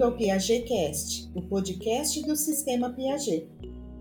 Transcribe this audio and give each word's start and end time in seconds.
bem-vindo 0.00 0.04
ao 0.04 0.12
Piaget 0.12 0.66
Cast, 0.66 1.30
o 1.34 1.42
podcast 1.42 2.22
do 2.22 2.34
Sistema 2.34 2.90
Piaget. 2.90 3.46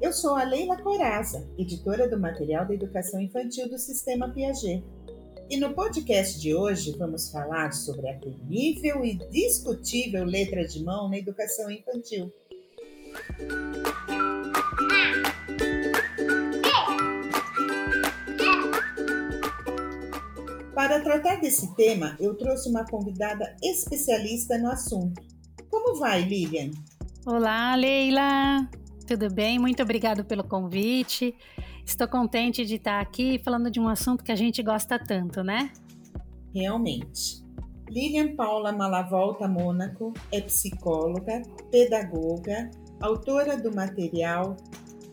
Eu 0.01 0.13
sou 0.13 0.33
a 0.33 0.43
Leila 0.43 0.81
Coraza, 0.81 1.45
editora 1.57 2.07
do 2.07 2.17
material 2.17 2.65
da 2.65 2.73
educação 2.73 3.19
infantil 3.19 3.67
do 3.67 3.77
Sistema 3.77 4.29
Piaget. 4.29 4.81
E 5.49 5.57
no 5.57 5.73
podcast 5.73 6.39
de 6.39 6.55
hoje 6.55 6.95
vamos 6.97 7.29
falar 7.29 7.73
sobre 7.73 8.07
a 8.07 8.17
temível 8.17 9.03
e 9.03 9.15
discutível 9.29 10.23
letra 10.23 10.65
de 10.65 10.81
mão 10.81 11.09
na 11.09 11.17
educação 11.17 11.69
infantil. 11.69 12.31
Para 20.73 21.01
tratar 21.01 21.41
desse 21.41 21.75
tema, 21.75 22.15
eu 22.21 22.35
trouxe 22.35 22.69
uma 22.69 22.85
convidada 22.85 23.53
especialista 23.61 24.57
no 24.57 24.69
assunto. 24.69 25.38
Como 25.69 25.99
vai, 25.99 26.23
Lilian? 26.23 26.71
Olá, 27.25 27.75
Leila. 27.75 28.69
Tudo 29.05 29.31
bem? 29.31 29.59
Muito 29.59 29.83
obrigado 29.83 30.25
pelo 30.25 30.43
convite. 30.43 31.35
Estou 31.85 32.07
contente 32.07 32.65
de 32.65 32.75
estar 32.75 32.99
aqui 32.99 33.39
falando 33.43 33.69
de 33.69 33.79
um 33.79 33.87
assunto 33.87 34.23
que 34.23 34.31
a 34.31 34.35
gente 34.35 34.61
gosta 34.63 34.97
tanto, 34.97 35.43
né? 35.43 35.71
Realmente. 36.53 37.43
Lilian 37.89 38.35
Paula 38.35 38.71
Malavolta 38.71 39.47
Mônaco 39.47 40.13
é 40.31 40.41
psicóloga, 40.41 41.41
pedagoga, 41.71 42.69
autora 42.99 43.57
do 43.57 43.73
material 43.73 44.55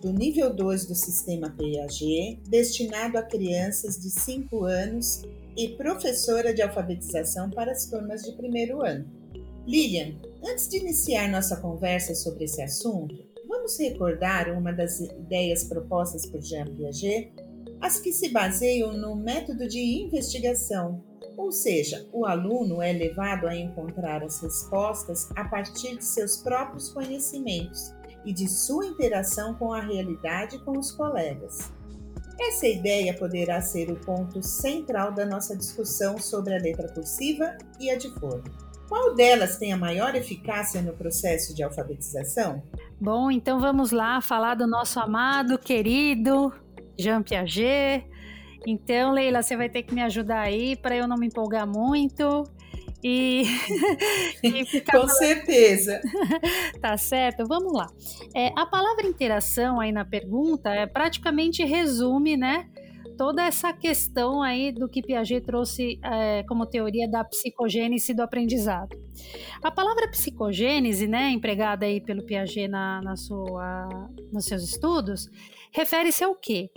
do 0.03 0.13
nível 0.13 0.55
2 0.55 0.87
do 0.87 0.95
sistema 0.95 1.49
PAG, 1.51 2.41
destinado 2.49 3.19
a 3.19 3.23
crianças 3.23 3.99
de 3.99 4.11
5 4.11 4.65
anos 4.65 5.23
e 5.57 5.69
professora 5.71 6.53
de 6.53 6.61
alfabetização 6.61 7.49
para 7.49 7.73
as 7.73 7.87
turmas 7.87 8.23
de 8.23 8.33
primeiro 8.33 8.85
ano. 8.85 9.07
Lilian, 9.67 10.15
antes 10.45 10.69
de 10.69 10.79
iniciar 10.79 11.29
nossa 11.29 11.57
conversa 11.57 12.15
sobre 12.15 12.45
esse 12.45 12.63
assunto, 12.63 13.17
vamos 13.49 13.77
recordar 13.77 14.49
uma 14.57 14.73
das 14.73 15.01
ideias 15.01 15.65
propostas 15.65 16.25
por 16.25 16.41
Jean 16.41 16.67
Piaget, 16.67 17.33
as 17.81 17.99
que 17.99 18.13
se 18.13 18.29
baseiam 18.29 18.97
no 18.97 19.17
método 19.17 19.67
de 19.67 19.81
investigação, 19.81 21.03
ou 21.37 21.51
seja, 21.51 22.09
o 22.13 22.25
aluno 22.25 22.81
é 22.81 22.93
levado 22.93 23.49
a 23.49 23.57
encontrar 23.57 24.23
as 24.23 24.41
respostas 24.41 25.29
a 25.35 25.45
partir 25.45 25.97
de 25.97 26.05
seus 26.05 26.37
próprios 26.37 26.91
conhecimentos 26.91 27.93
e 28.25 28.33
de 28.33 28.49
sua 28.49 28.87
interação 28.87 29.55
com 29.55 29.73
a 29.73 29.81
realidade 29.81 30.61
com 30.61 30.79
os 30.79 30.93
colegas. 30.93 31.73
Essa 32.39 32.69
ideia 32.69 33.13
poderá 33.15 33.61
ser 33.61 33.91
o 33.91 33.97
ponto 33.97 34.41
central 34.45 35.13
da 35.13 35.27
nossa 35.27 35.57
discussão 35.57 36.19
sobre 36.19 36.55
a 36.55 36.59
letra 36.59 36.89
cursiva 36.89 37.59
e 37.81 37.91
a 37.91 37.97
de 37.97 38.11
forma. 38.21 38.66
Qual 38.89 39.15
delas 39.15 39.57
tem 39.57 39.73
a 39.73 39.77
maior 39.77 40.15
eficácia 40.15 40.81
no 40.81 40.93
processo 40.93 41.55
de 41.55 41.63
alfabetização? 41.63 42.63
Bom, 43.01 43.31
então 43.31 43.61
vamos 43.61 43.91
lá 43.91 44.21
falar 44.21 44.55
do 44.55 44.67
nosso 44.67 45.01
amado, 45.01 45.59
querido 45.59 46.53
Jean 46.99 47.23
Piaget. 47.23 48.07
Então, 48.67 49.13
Leila, 49.13 49.43
você 49.43 49.57
vai 49.57 49.69
ter 49.69 49.83
que 49.83 49.95
me 49.95 50.03
ajudar 50.03 50.41
aí 50.41 50.77
para 50.77 50.97
eu 50.97 51.07
não 51.07 51.17
me 51.17 51.27
empolgar 51.27 51.67
muito 51.67 52.45
e, 53.03 53.45
e 54.43 54.65
ficar. 54.67 55.01
Com 55.01 55.09
certeza. 55.09 56.01
tá 56.81 56.97
certo? 56.97 57.45
Vamos 57.47 57.73
lá. 57.73 57.87
É, 58.35 58.53
a 58.57 58.67
palavra 58.67 59.07
interação 59.07 59.79
aí 59.79 59.93
na 59.93 60.05
pergunta 60.05 60.71
é, 60.71 60.87
praticamente 60.87 61.65
resume, 61.65 62.37
né? 62.37 62.69
Toda 63.17 63.43
essa 63.43 63.73
questão 63.73 64.43
aí 64.43 64.71
do 64.71 64.89
que 64.89 65.03
Piaget 65.03 65.41
trouxe 65.45 65.99
é, 66.03 66.43
como 66.43 66.67
teoria 66.67 67.09
da 67.09 67.25
psicogênese 67.25 68.13
do 68.13 68.23
aprendizado. 68.23 68.97
A 69.63 69.71
palavra 69.71 70.09
psicogênese, 70.09 71.07
né, 71.07 71.31
empregada 71.31 71.87
aí 71.87 72.01
pelo 72.01 72.23
Piaget 72.25 72.69
na, 72.69 73.01
na 73.03 73.17
sua, 73.17 73.89
nos 74.31 74.45
seus 74.45 74.63
estudos, 74.63 75.31
refere-se 75.73 76.23
ao 76.23 76.35
quê? 76.35 76.71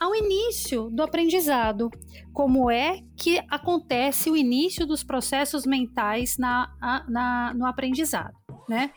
Ao 0.00 0.14
início 0.14 0.90
do 0.90 1.02
aprendizado, 1.02 1.90
como 2.32 2.70
é 2.70 3.02
que 3.16 3.38
acontece 3.48 4.30
o 4.30 4.36
início 4.36 4.84
dos 4.84 5.04
processos 5.04 5.64
mentais 5.64 6.36
na, 6.36 7.04
na, 7.08 7.54
no 7.54 7.64
aprendizado, 7.64 8.34
né? 8.68 8.90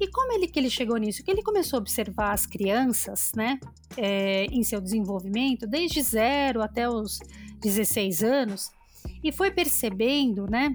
E 0.00 0.08
como 0.08 0.32
ele 0.32 0.48
que 0.48 0.58
ele 0.58 0.70
chegou 0.70 0.96
nisso? 0.96 1.22
Que 1.22 1.30
ele 1.30 1.42
começou 1.42 1.76
a 1.76 1.80
observar 1.80 2.32
as 2.32 2.46
crianças, 2.46 3.32
né, 3.36 3.60
é, 3.96 4.46
em 4.46 4.62
seu 4.64 4.80
desenvolvimento, 4.80 5.66
desde 5.66 6.02
zero 6.02 6.62
até 6.62 6.88
os 6.88 7.20
16 7.60 8.24
anos, 8.24 8.72
e 9.22 9.30
foi 9.30 9.52
percebendo, 9.52 10.48
né, 10.50 10.74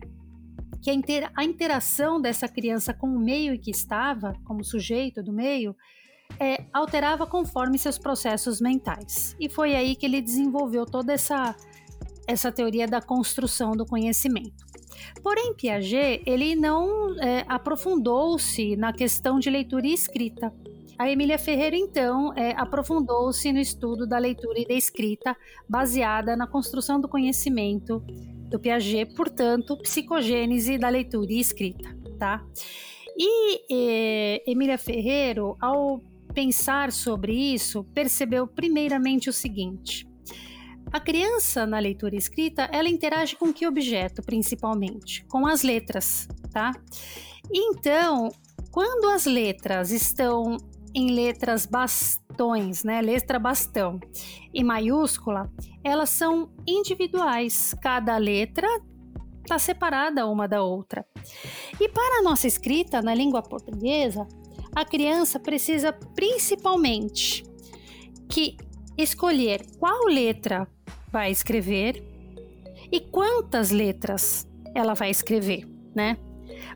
que 0.82 0.90
a, 0.90 1.32
a 1.36 1.44
interação 1.44 2.22
dessa 2.22 2.48
criança 2.48 2.94
com 2.94 3.08
o 3.08 3.20
meio 3.20 3.54
em 3.54 3.60
que 3.60 3.72
estava, 3.72 4.34
como 4.46 4.64
sujeito 4.64 5.22
do 5.22 5.34
meio, 5.34 5.76
é, 6.40 6.66
alterava 6.74 7.26
conforme 7.26 7.78
seus 7.78 7.98
processos 7.98 8.60
mentais. 8.60 9.36
E 9.40 9.50
foi 9.50 9.76
aí 9.76 9.96
que 9.96 10.06
ele 10.06 10.22
desenvolveu 10.22 10.86
toda 10.86 11.14
essa, 11.14 11.56
essa 12.28 12.52
teoria 12.52 12.88
da 12.88 13.02
construção 13.02 13.72
do 13.72 13.86
conhecimento. 13.86 14.66
Porém, 15.24 15.54
Piaget 15.54 16.22
ele 16.26 16.56
não 16.56 17.18
é, 17.20 17.46
aprofundou-se 17.48 18.76
na 18.76 18.94
questão 18.94 19.40
de 19.40 19.50
leitura 19.50 19.88
e 19.88 19.94
escrita. 19.94 20.54
A 20.98 21.10
Emília 21.10 21.40
Ferreira, 21.40 21.78
então, 21.78 22.34
é, 22.36 22.52
aprofundou-se 22.58 23.54
no 23.54 23.60
estudo 23.60 24.06
da 24.06 24.18
leitura 24.18 24.60
e 24.60 24.68
da 24.68 24.74
escrita, 24.74 25.36
baseada 25.68 26.36
na 26.36 26.46
construção 26.46 27.00
do 27.00 27.08
conhecimento 27.08 28.04
do 28.50 28.60
Piaget, 28.60 29.14
portanto, 29.16 29.78
psicogênese 29.78 30.78
da 30.78 30.90
leitura 30.90 31.32
e 31.32 31.40
escrita, 31.40 31.96
tá? 32.18 32.44
E 33.18 33.62
é, 33.72 34.44
Emília 34.52 34.78
Ferreiro, 34.78 35.56
ao 35.62 36.02
pensar 36.34 36.92
sobre 36.92 37.34
isso, 37.34 37.84
percebeu 37.94 38.48
primeiramente 38.48 39.30
o 39.30 39.34
seguinte: 39.34 40.08
a 40.92 41.00
criança 41.00 41.68
na 41.68 41.78
leitura 41.78 42.16
escrita, 42.16 42.68
ela 42.72 42.90
interage 42.90 43.36
com 43.36 43.54
que 43.54 43.68
objeto, 43.68 44.24
principalmente? 44.24 45.24
Com 45.26 45.46
as 45.46 45.62
letras, 45.62 46.28
tá? 46.52 46.72
Então, 47.52 48.32
quando 48.72 49.10
as 49.10 49.26
letras 49.26 49.92
estão 49.92 50.58
em 50.94 51.12
letras 51.12 51.68
bastões, 51.68 52.84
né, 52.84 53.02
letra 53.02 53.38
bastão 53.38 54.00
e 54.52 54.64
maiúscula, 54.64 55.52
elas 55.84 56.10
são 56.10 56.50
individuais. 56.68 57.76
Cada 57.82 58.18
letra 58.18 58.68
está 59.44 59.60
separada 59.60 60.28
uma 60.28 60.48
da 60.48 60.64
outra. 60.64 61.06
E 61.80 61.88
para 61.90 62.20
a 62.20 62.24
nossa 62.24 62.48
escrita 62.48 63.02
na 63.02 63.14
língua 63.14 63.42
portuguesa, 63.42 64.28
a 64.76 64.86
criança 64.86 65.40
precisa 65.40 65.92
principalmente 65.92 67.44
que 68.28 68.58
escolher 68.98 69.66
qual 69.80 70.06
letra 70.06 70.68
vai 71.12 71.32
escrever 71.32 72.04
e 72.92 73.00
quantas 73.00 73.72
letras 73.72 74.48
ela 74.76 74.94
vai 74.94 75.10
escrever, 75.10 75.68
né? 75.96 76.18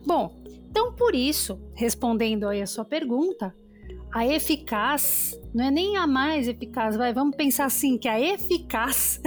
Bom, 0.06 0.42
então 0.70 0.94
por 0.94 1.16
isso, 1.16 1.60
respondendo 1.76 2.48
aí 2.48 2.62
a 2.62 2.68
sua 2.68 2.86
pergunta, 2.86 3.54
a 4.14 4.26
eficaz 4.28 5.40
não 5.54 5.66
é 5.66 5.72
nem 5.72 5.98
a 5.98 6.08
mais 6.08 6.48
eficaz, 6.48 6.96
vai, 6.96 7.14
vamos 7.14 7.36
pensar 7.36 7.66
assim 7.66 7.98
que 7.98 8.08
a 8.08 8.20
eficaz 8.20 9.22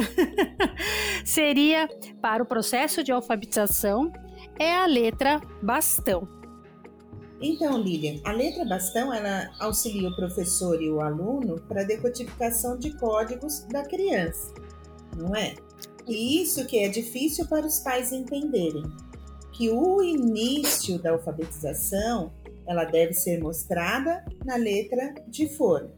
seria 1.25 1.89
para 2.21 2.43
o 2.43 2.47
processo 2.47 3.03
de 3.03 3.13
alfabetização 3.13 4.13
é 4.59 4.75
a 4.75 4.87
letra 4.87 5.41
bastão. 5.63 6.36
Então, 7.41 7.79
Lilian, 7.79 8.21
a 8.25 8.33
letra 8.33 8.65
bastão 8.65 9.13
ela 9.13 9.51
auxilia 9.61 10.09
o 10.09 10.17
professor 10.17 10.81
e 10.83 10.91
o 10.91 11.01
aluno 11.01 11.61
para 11.69 11.83
a 11.83 11.85
decodificação 11.85 12.79
de 12.79 12.97
códigos 12.97 13.61
da 13.71 13.85
criança, 13.85 14.55
não 15.17 15.35
é? 15.35 15.55
E 16.07 16.41
isso 16.41 16.65
que 16.67 16.79
é 16.79 16.89
difícil 16.89 17.47
para 17.47 17.67
os 17.67 17.81
pais 17.81 18.13
entenderem, 18.13 18.85
que 19.53 19.69
o 19.71 20.03
início 20.03 20.99
da 20.99 21.11
alfabetização 21.11 22.33
ela 22.67 22.85
deve 22.85 23.13
ser 23.13 23.41
mostrada 23.41 24.25
na 24.45 24.57
letra 24.57 25.15
de 25.29 25.49
forma. 25.49 25.91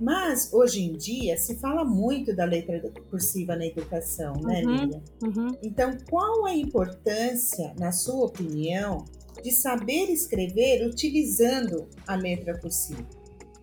Mas 0.00 0.52
hoje 0.52 0.84
em 0.84 0.92
dia 0.92 1.36
se 1.36 1.56
fala 1.56 1.84
muito 1.84 2.34
da 2.34 2.44
letra 2.44 2.80
cursiva 3.10 3.56
na 3.56 3.66
educação, 3.66 4.34
né, 4.34 4.62
uhum, 4.62 4.76
Lilian? 4.76 5.02
Uhum. 5.22 5.58
Então, 5.62 5.96
qual 6.08 6.46
a 6.46 6.54
importância, 6.54 7.74
na 7.78 7.90
sua 7.90 8.26
opinião, 8.26 9.04
de 9.42 9.52
saber 9.52 10.10
escrever 10.10 10.86
utilizando 10.86 11.88
a 12.06 12.14
letra 12.14 12.58
cursiva. 12.58 13.06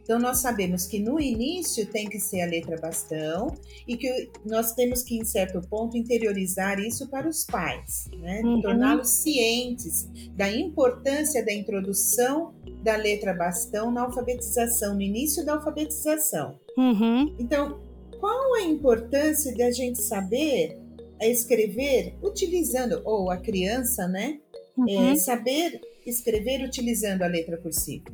Então, 0.06 0.20
nós 0.20 0.38
sabemos 0.38 0.86
que 0.86 1.00
no 1.00 1.20
início 1.20 1.84
tem 1.88 2.08
que 2.08 2.20
ser 2.20 2.42
a 2.42 2.46
letra 2.46 2.80
bastão 2.80 3.48
e 3.88 3.98
que 3.98 4.30
nós 4.46 4.74
temos 4.74 5.02
que, 5.02 5.18
em 5.18 5.26
certo 5.26 5.60
ponto, 5.68 5.98
interiorizar 5.98 6.80
isso 6.80 7.10
para 7.10 7.28
os 7.28 7.44
pais, 7.44 8.08
né? 8.20 8.40
Uhum. 8.44 8.62
torná-los 8.62 9.10
cientes 9.10 10.08
da 10.36 10.48
importância 10.48 11.44
da 11.44 11.52
introdução 11.52 12.54
da 12.84 12.96
letra 12.96 13.34
bastão 13.34 13.92
na 13.92 14.04
alfabetização, 14.04 14.94
no 14.94 15.02
início 15.02 15.44
da 15.44 15.56
alfabetização. 15.56 16.60
Uhum. 16.78 17.36
Então, 17.40 17.80
qual 18.20 18.54
a 18.54 18.62
importância 18.62 19.52
de 19.56 19.64
a 19.64 19.72
gente 19.72 20.00
saber 20.04 20.86
escrever 21.22 22.14
utilizando, 22.22 23.02
ou 23.06 23.32
a 23.32 23.38
criança, 23.38 24.08
né? 24.08 24.40
Uhum. 24.78 25.12
É, 25.12 25.16
saber 25.16 25.82
escrever 26.06 26.64
utilizando 26.64 27.24
a 27.24 27.28
letra 27.28 27.58
cursiva? 27.58 28.12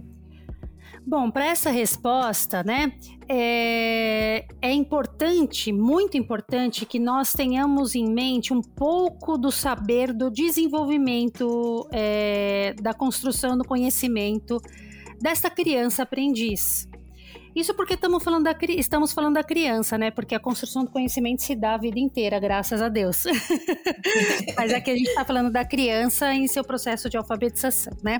Bom, 1.05 1.31
para 1.31 1.47
essa 1.47 1.71
resposta, 1.71 2.63
né, 2.63 2.93
é, 3.27 4.45
é, 4.61 4.71
importante, 4.71 5.71
muito 5.71 6.15
importante, 6.15 6.85
que 6.85 6.99
nós 6.99 7.33
tenhamos 7.33 7.95
em 7.95 8.07
mente 8.07 8.53
um 8.53 8.61
pouco 8.61 9.35
do 9.35 9.51
saber 9.51 10.13
do 10.13 10.29
desenvolvimento, 10.29 11.87
é, 11.91 12.75
da 12.79 12.93
construção 12.93 13.57
do 13.57 13.65
conhecimento 13.65 14.61
dessa 15.19 15.49
criança 15.49 16.03
aprendiz. 16.03 16.87
Isso 17.56 17.74
porque 17.74 17.95
estamos 17.95 18.24
falando, 18.24 18.45
da, 18.45 18.56
estamos 18.69 19.12
falando 19.12 19.33
da 19.36 19.44
criança, 19.44 19.98
né? 19.98 20.09
Porque 20.12 20.33
a 20.33 20.39
construção 20.39 20.86
do 20.86 20.92
conhecimento 20.92 21.42
se 21.42 21.56
dá 21.56 21.74
a 21.74 21.77
vida 21.77 22.00
inteira, 22.00 22.39
graças 22.39 22.81
a 22.81 22.89
Deus. 22.89 23.24
Mas 24.56 24.74
aqui 24.74 24.92
a 24.92 24.95
gente 24.95 25.09
está 25.09 25.25
falando 25.25 25.51
da 25.51 25.65
criança 25.65 26.33
em 26.33 26.48
seu 26.48 26.63
processo 26.63 27.09
de 27.09 27.18
alfabetização, 27.18 27.94
né? 28.03 28.19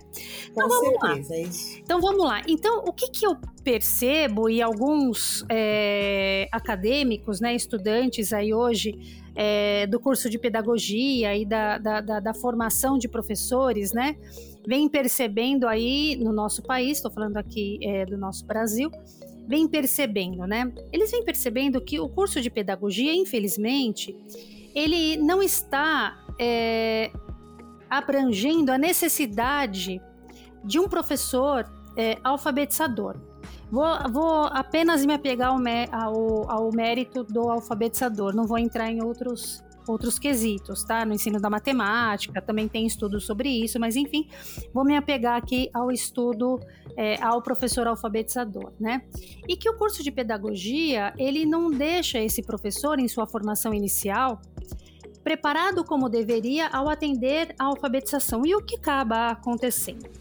Então, 0.50 0.68
Com 0.68 1.00
certeza, 1.00 1.36
é 1.36 1.42
isso. 1.44 1.80
Então 1.80 2.01
vamos 2.01 2.24
lá. 2.24 2.42
Então, 2.48 2.83
o 2.86 2.92
que, 2.92 3.10
que 3.10 3.25
eu 3.25 3.38
percebo, 3.63 4.50
e 4.50 4.62
alguns 4.62 5.45
é, 5.50 6.48
acadêmicos, 6.51 7.39
né, 7.39 7.56
estudantes 7.56 8.33
aí 8.33 8.54
hoje 8.54 9.20
é, 9.36 9.88
do 9.88 10.00
curso 10.00 10.30
de 10.30 10.38
pedagogia 10.38 11.36
e 11.36 11.45
da, 11.45 11.78
da, 11.78 12.01
da, 12.01 12.19
da 12.19 12.33
formação 12.33 12.98
de 12.98 13.07
professores, 13.07 13.94
né? 13.94 14.16
vem 14.66 14.88
percebendo 14.88 15.68
aí 15.68 16.16
no 16.16 16.31
nosso 16.31 16.62
país, 16.62 16.98
estou 16.98 17.12
falando 17.12 17.38
aqui 17.38 17.80
é, 17.81 18.06
do 18.06 18.18
nosso 18.18 18.45
Brasil, 18.45 18.92
vem 19.48 19.68
percebendo, 19.68 20.45
né? 20.45 20.72
Eles 20.92 21.12
vêm 21.12 21.24
percebendo 21.24 21.81
que 21.81 22.00
o 22.00 22.07
curso 22.07 22.42
de 22.42 22.50
pedagogia, 22.50 23.13
infelizmente, 23.13 24.16
ele 24.74 25.18
não 25.18 25.42
está 25.42 26.18
é, 26.39 27.12
abrangendo 27.89 28.72
a 28.72 28.78
necessidade 28.78 30.01
de 30.63 30.80
um 30.80 30.88
professor 30.88 31.66
é, 31.98 32.18
alfabetizador. 32.24 33.18
Vou, 33.71 33.85
vou, 34.12 34.44
apenas 34.51 35.06
me 35.06 35.13
apegar 35.13 35.50
ao, 35.50 35.57
ao, 35.91 36.51
ao 36.51 36.71
mérito 36.71 37.23
do 37.23 37.50
alfabetizador, 37.50 38.35
não 38.35 38.45
vou 38.45 38.57
entrar 38.57 38.91
em 38.91 39.01
outros 39.01 39.63
outros 39.88 40.19
quesitos, 40.19 40.83
tá? 40.83 41.03
No 41.06 41.13
ensino 41.13 41.39
da 41.39 41.50
matemática, 41.50 42.39
também 42.39 42.68
tem 42.68 42.85
estudos 42.85 43.25
sobre 43.25 43.50
isso, 43.50 43.79
mas 43.79 43.95
enfim, 43.95 44.27
vou 44.71 44.85
me 44.85 44.95
apegar 44.95 45.38
aqui 45.38 45.69
ao 45.73 45.91
estudo, 45.91 46.59
é, 46.95 47.21
ao 47.21 47.41
professor 47.41 47.88
alfabetizador, 47.88 48.71
né? 48.79 49.01
E 49.47 49.57
que 49.57 49.69
o 49.69 49.75
curso 49.77 50.03
de 50.03 50.12
pedagogia, 50.12 51.13
ele 51.18 51.45
não 51.45 51.71
deixa 51.71 52.19
esse 52.19 52.44
professor, 52.44 53.00
em 53.00 53.07
sua 53.07 53.25
formação 53.25 53.73
inicial, 53.73 54.39
preparado 55.23 55.83
como 55.83 56.09
deveria 56.09 56.68
ao 56.68 56.89
atender 56.89 57.53
a 57.57 57.65
alfabetização. 57.65 58.45
E 58.45 58.56
o 58.56 58.62
que 58.62 58.75
acaba 58.75 59.31
acontecendo? 59.31 60.20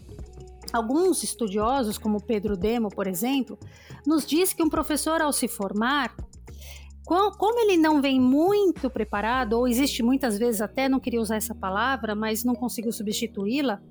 Alguns 0.71 1.23
estudiosos, 1.23 1.97
como 1.97 2.21
Pedro 2.21 2.55
Demo, 2.55 2.89
por 2.89 3.07
exemplo, 3.07 3.57
nos 4.05 4.25
diz 4.25 4.53
que 4.53 4.63
um 4.63 4.69
professor, 4.69 5.21
ao 5.21 5.33
se 5.33 5.47
formar, 5.47 6.15
como 7.05 7.59
ele 7.59 7.75
não 7.75 8.01
vem 8.01 8.19
muito 8.19 8.89
preparado, 8.89 9.53
ou 9.53 9.67
existe 9.67 10.01
muitas 10.01 10.37
vezes 10.37 10.61
até, 10.61 10.87
não 10.87 10.99
queria 10.99 11.19
usar 11.19 11.35
essa 11.35 11.53
palavra, 11.53 12.15
mas 12.15 12.43
não 12.43 12.55
consigo 12.55 12.91
substituí-la, 12.91 13.81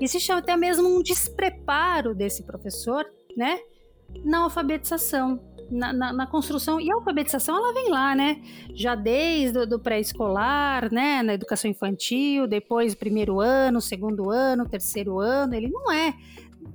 existe 0.00 0.32
até 0.32 0.56
mesmo 0.56 0.88
um 0.88 1.02
despreparo 1.02 2.14
desse 2.14 2.44
professor, 2.44 3.04
né, 3.36 3.58
na 4.24 4.44
alfabetização, 4.44 5.40
na, 5.70 5.92
na, 5.92 6.12
na, 6.12 6.26
construção. 6.26 6.80
E 6.80 6.90
a 6.90 6.94
alfabetização, 6.94 7.56
ela 7.56 7.72
vem 7.72 7.90
lá, 7.90 8.14
né? 8.14 8.42
Já 8.74 8.94
desde 8.94 9.58
o 9.58 9.78
pré-escolar, 9.78 10.92
né? 10.92 11.22
Na 11.22 11.34
educação 11.34 11.70
infantil, 11.70 12.46
depois 12.46 12.94
primeiro 12.94 13.40
ano, 13.40 13.80
segundo 13.80 14.30
ano, 14.30 14.68
terceiro 14.68 15.18
ano. 15.18 15.54
Ele 15.54 15.68
não 15.68 15.90
é 15.90 16.14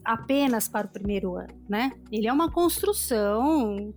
apenas 0.04 0.68
para 0.68 0.88
o 0.88 0.90
primeiro 0.90 1.36
ano, 1.36 1.54
né? 1.68 1.92
Ele 2.12 2.28
é 2.28 2.34
uma 2.34 2.52
construção 2.52 3.94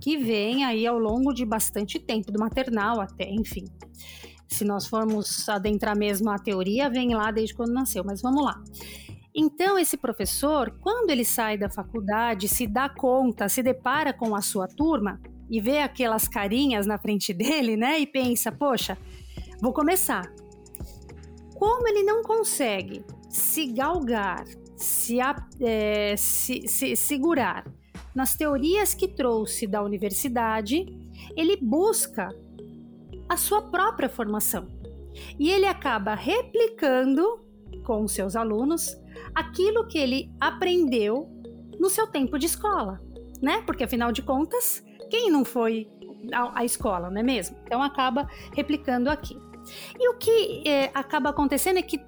que 0.00 0.16
vem 0.16 0.64
aí 0.64 0.86
ao 0.86 0.98
longo 0.98 1.32
de 1.32 1.44
bastante 1.44 1.98
tempo, 1.98 2.30
do 2.30 2.38
maternal 2.38 3.00
até, 3.00 3.30
enfim. 3.30 3.64
Se 4.48 4.64
nós 4.64 4.86
formos 4.86 5.48
adentrar 5.48 5.96
mesmo 5.96 6.30
a 6.30 6.38
teoria, 6.38 6.90
vem 6.90 7.14
lá 7.14 7.30
desde 7.30 7.54
quando 7.54 7.72
nasceu, 7.72 8.04
mas 8.04 8.20
vamos 8.20 8.44
lá. 8.44 8.62
Então, 9.34 9.76
esse 9.76 9.96
professor, 9.96 10.70
quando 10.80 11.10
ele 11.10 11.24
sai 11.24 11.58
da 11.58 11.68
faculdade, 11.68 12.48
se 12.48 12.68
dá 12.68 12.88
conta, 12.88 13.48
se 13.48 13.64
depara 13.64 14.12
com 14.12 14.36
a 14.36 14.40
sua 14.40 14.68
turma 14.68 15.20
e 15.50 15.60
vê 15.60 15.78
aquelas 15.78 16.28
carinhas 16.28 16.86
na 16.86 16.98
frente 16.98 17.32
dele, 17.34 17.76
né? 17.76 17.98
E 17.98 18.06
pensa, 18.06 18.52
poxa, 18.52 18.96
vou 19.60 19.72
começar. 19.72 20.32
Como 21.56 21.88
ele 21.88 22.04
não 22.04 22.22
consegue 22.22 23.04
se 23.28 23.66
galgar, 23.66 24.44
se, 24.76 25.18
é, 25.60 26.14
se, 26.16 26.68
se 26.68 26.94
segurar 26.94 27.64
nas 28.14 28.36
teorias 28.36 28.94
que 28.94 29.08
trouxe 29.08 29.66
da 29.66 29.82
universidade, 29.82 30.86
ele 31.36 31.56
busca 31.56 32.28
a 33.28 33.36
sua 33.36 33.62
própria 33.62 34.08
formação. 34.08 34.68
E 35.38 35.50
ele 35.50 35.66
acaba 35.66 36.14
replicando 36.14 37.44
com 37.84 38.06
seus 38.06 38.36
alunos 38.36 38.96
aquilo 39.34 39.86
que 39.86 39.98
ele 39.98 40.30
aprendeu 40.40 41.28
no 41.78 41.90
seu 41.90 42.06
tempo 42.06 42.38
de 42.38 42.46
escola, 42.46 43.00
né? 43.42 43.62
Porque 43.66 43.84
afinal 43.84 44.12
de 44.12 44.22
contas, 44.22 44.84
quem 45.10 45.30
não 45.30 45.44
foi 45.44 45.88
à 46.32 46.64
escola, 46.64 47.10
não 47.10 47.20
é 47.20 47.22
mesmo? 47.22 47.56
Então 47.64 47.82
acaba 47.82 48.28
replicando 48.52 49.10
aqui. 49.10 49.36
E 49.98 50.08
o 50.08 50.18
que 50.18 50.62
é, 50.68 50.90
acaba 50.94 51.30
acontecendo 51.30 51.78
é 51.78 51.82
que 51.82 51.98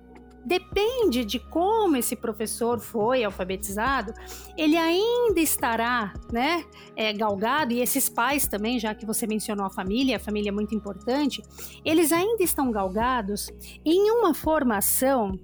depende 0.47 1.25
de 1.25 1.41
como 1.41 1.97
esse 1.97 2.15
professor 2.15 2.79
foi 2.79 3.25
alfabetizado, 3.25 4.15
ele 4.57 4.77
ainda 4.77 5.41
estará, 5.41 6.15
né, 6.33 6.65
é, 6.95 7.13
galgado, 7.13 7.73
e 7.73 7.81
esses 7.81 8.09
pais 8.09 8.47
também, 8.47 8.79
já 8.79 8.95
que 8.95 9.05
você 9.05 9.27
mencionou 9.27 9.67
a 9.67 9.71
família, 9.71 10.17
a 10.17 10.21
família 10.21 10.51
é 10.51 10.53
muito 10.53 10.73
importante, 10.73 11.43
eles 11.85 12.13
ainda 12.13 12.45
estão 12.45 12.71
galgados 12.71 13.51
em 13.85 14.09
uma 14.13 14.33
formação 14.33 15.37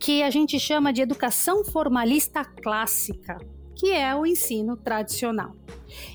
que 0.00 0.22
a 0.22 0.30
gente 0.30 0.58
chama 0.58 0.90
de 0.90 1.02
educação 1.02 1.62
formalista 1.62 2.42
clássica, 2.42 3.36
que 3.74 3.92
é 3.92 4.14
o 4.14 4.24
ensino 4.24 4.74
tradicional. 4.74 5.54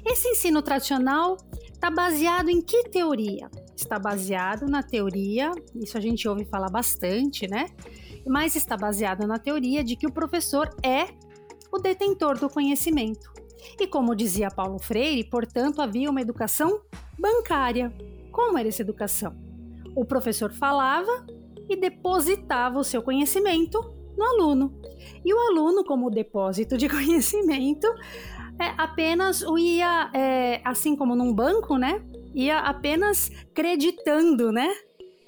Esse 0.04 0.30
ensino 0.30 0.64
tradicional 0.64 1.38
está 1.72 1.92
baseado 1.92 2.50
em 2.50 2.60
que 2.60 2.90
teoria? 2.90 3.52
Está 3.76 4.00
baseado 4.00 4.66
na 4.66 4.82
teoria, 4.82 5.52
isso 5.76 5.96
a 5.96 6.02
gente 6.02 6.28
ouve 6.28 6.44
falar 6.46 6.70
bastante, 6.70 7.48
né? 7.48 7.68
Mas 8.28 8.56
está 8.56 8.78
baseada 8.78 9.26
na 9.26 9.40
teoria 9.40 9.84
de 9.84 9.96
que 9.96 10.08
o 10.08 10.12
professor 10.12 10.70
é 10.84 11.08
o 11.72 11.80
detentor 11.80 12.38
do 12.38 12.50
conhecimento. 12.50 13.32
E 13.80 13.88
como 13.88 14.16
dizia 14.16 14.50
Paulo 14.50 14.80
Freire, 14.80 15.24
portanto, 15.24 15.82
havia 15.82 16.10
uma 16.10 16.22
educação 16.22 16.82
bancária. 17.18 17.94
Como 18.32 18.58
era 18.58 18.68
essa 18.68 18.82
educação? 18.82 19.36
O 19.96 20.06
professor 20.06 20.52
falava 20.52 21.26
e 21.70 21.76
depositava 21.76 22.80
o 22.80 22.84
seu 22.84 23.02
conhecimento 23.02 23.80
no 24.18 24.24
aluno. 24.24 24.82
E 25.24 25.34
o 25.34 25.40
aluno, 25.40 25.84
como 25.84 26.10
depósito 26.10 26.78
de 26.78 26.88
conhecimento, 26.90 27.88
é, 28.60 28.74
apenas 28.78 29.42
o 29.42 29.58
ia, 29.58 30.12
é, 30.14 30.62
assim 30.64 30.96
como 30.96 31.16
num 31.16 31.34
banco, 31.34 31.78
né? 31.78 32.04
Ia 32.34 32.60
apenas 32.60 33.30
creditando, 33.54 34.52
né? 34.52 34.70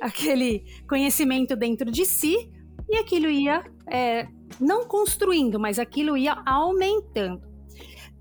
Aquele 0.01 0.65
conhecimento 0.87 1.55
dentro 1.55 1.89
de 1.91 2.05
si 2.05 2.51
e 2.93 2.97
aquilo 2.97 3.27
ia 3.27 3.63
é, 3.87 4.27
não 4.59 4.85
construindo, 4.85 5.59
mas 5.59 5.79
aquilo 5.79 6.15
ia 6.15 6.41
aumentando. 6.45 7.41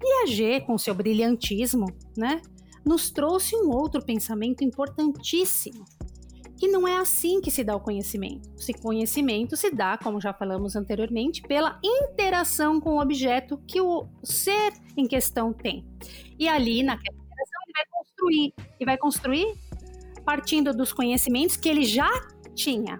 Piaget, 0.00 0.66
com 0.66 0.78
seu 0.78 0.94
brilhantismo, 0.94 1.86
né, 2.16 2.40
nos 2.84 3.10
trouxe 3.10 3.54
um 3.54 3.68
outro 3.70 4.02
pensamento 4.02 4.64
importantíssimo, 4.64 5.84
que 6.56 6.66
não 6.66 6.88
é 6.88 6.96
assim 6.96 7.40
que 7.40 7.50
se 7.50 7.62
dá 7.62 7.76
o 7.76 7.80
conhecimento. 7.80 8.48
O 8.48 8.80
conhecimento 8.80 9.56
se 9.56 9.70
dá, 9.70 9.98
como 9.98 10.20
já 10.20 10.32
falamos 10.32 10.74
anteriormente, 10.74 11.42
pela 11.42 11.78
interação 11.84 12.80
com 12.80 12.94
o 12.94 13.00
objeto 13.00 13.58
que 13.68 13.80
o 13.80 14.08
ser 14.24 14.72
em 14.96 15.06
questão 15.06 15.52
tem. 15.52 15.84
E 16.38 16.48
ali, 16.48 16.82
naquela 16.82 17.16
interação, 17.18 17.60
ele 17.66 17.74
vai 17.74 17.84
construir. 17.92 18.54
E 18.80 18.84
vai 18.84 18.96
construir 18.96 19.54
partindo 20.24 20.72
dos 20.72 20.92
conhecimentos 20.92 21.56
que 21.56 21.68
ele 21.68 21.84
já 21.84 22.10
tinha. 22.54 22.98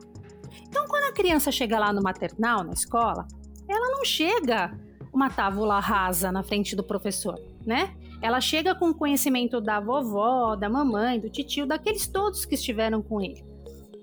Então, 0.72 0.86
quando 0.88 1.04
a 1.04 1.12
criança 1.12 1.52
chega 1.52 1.78
lá 1.78 1.92
no 1.92 2.02
maternal, 2.02 2.64
na 2.64 2.72
escola, 2.72 3.28
ela 3.68 3.90
não 3.90 4.06
chega 4.06 4.74
uma 5.12 5.28
tábula 5.28 5.78
rasa 5.78 6.32
na 6.32 6.42
frente 6.42 6.74
do 6.74 6.82
professor, 6.82 7.38
né? 7.66 7.94
Ela 8.22 8.40
chega 8.40 8.74
com 8.74 8.88
o 8.88 8.94
conhecimento 8.94 9.60
da 9.60 9.78
vovó, 9.78 10.56
da 10.56 10.70
mamãe, 10.70 11.20
do 11.20 11.28
titio, 11.28 11.66
daqueles 11.66 12.06
todos 12.06 12.46
que 12.46 12.54
estiveram 12.54 13.02
com 13.02 13.20
ele. 13.20 13.44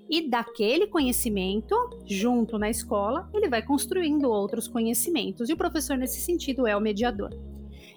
E 0.08 0.30
daquele 0.30 0.86
conhecimento, 0.86 1.74
junto 2.06 2.56
na 2.56 2.70
escola, 2.70 3.28
ele 3.34 3.48
vai 3.48 3.62
construindo 3.62 4.30
outros 4.30 4.68
conhecimentos. 4.68 5.48
E 5.48 5.52
o 5.52 5.56
professor, 5.56 5.98
nesse 5.98 6.20
sentido, 6.20 6.68
é 6.68 6.76
o 6.76 6.80
mediador. 6.80 7.30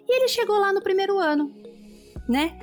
E 0.08 0.16
ele 0.16 0.28
chegou 0.28 0.58
lá 0.58 0.74
no 0.74 0.82
primeiro 0.82 1.20
ano, 1.20 1.54
né? 2.28 2.58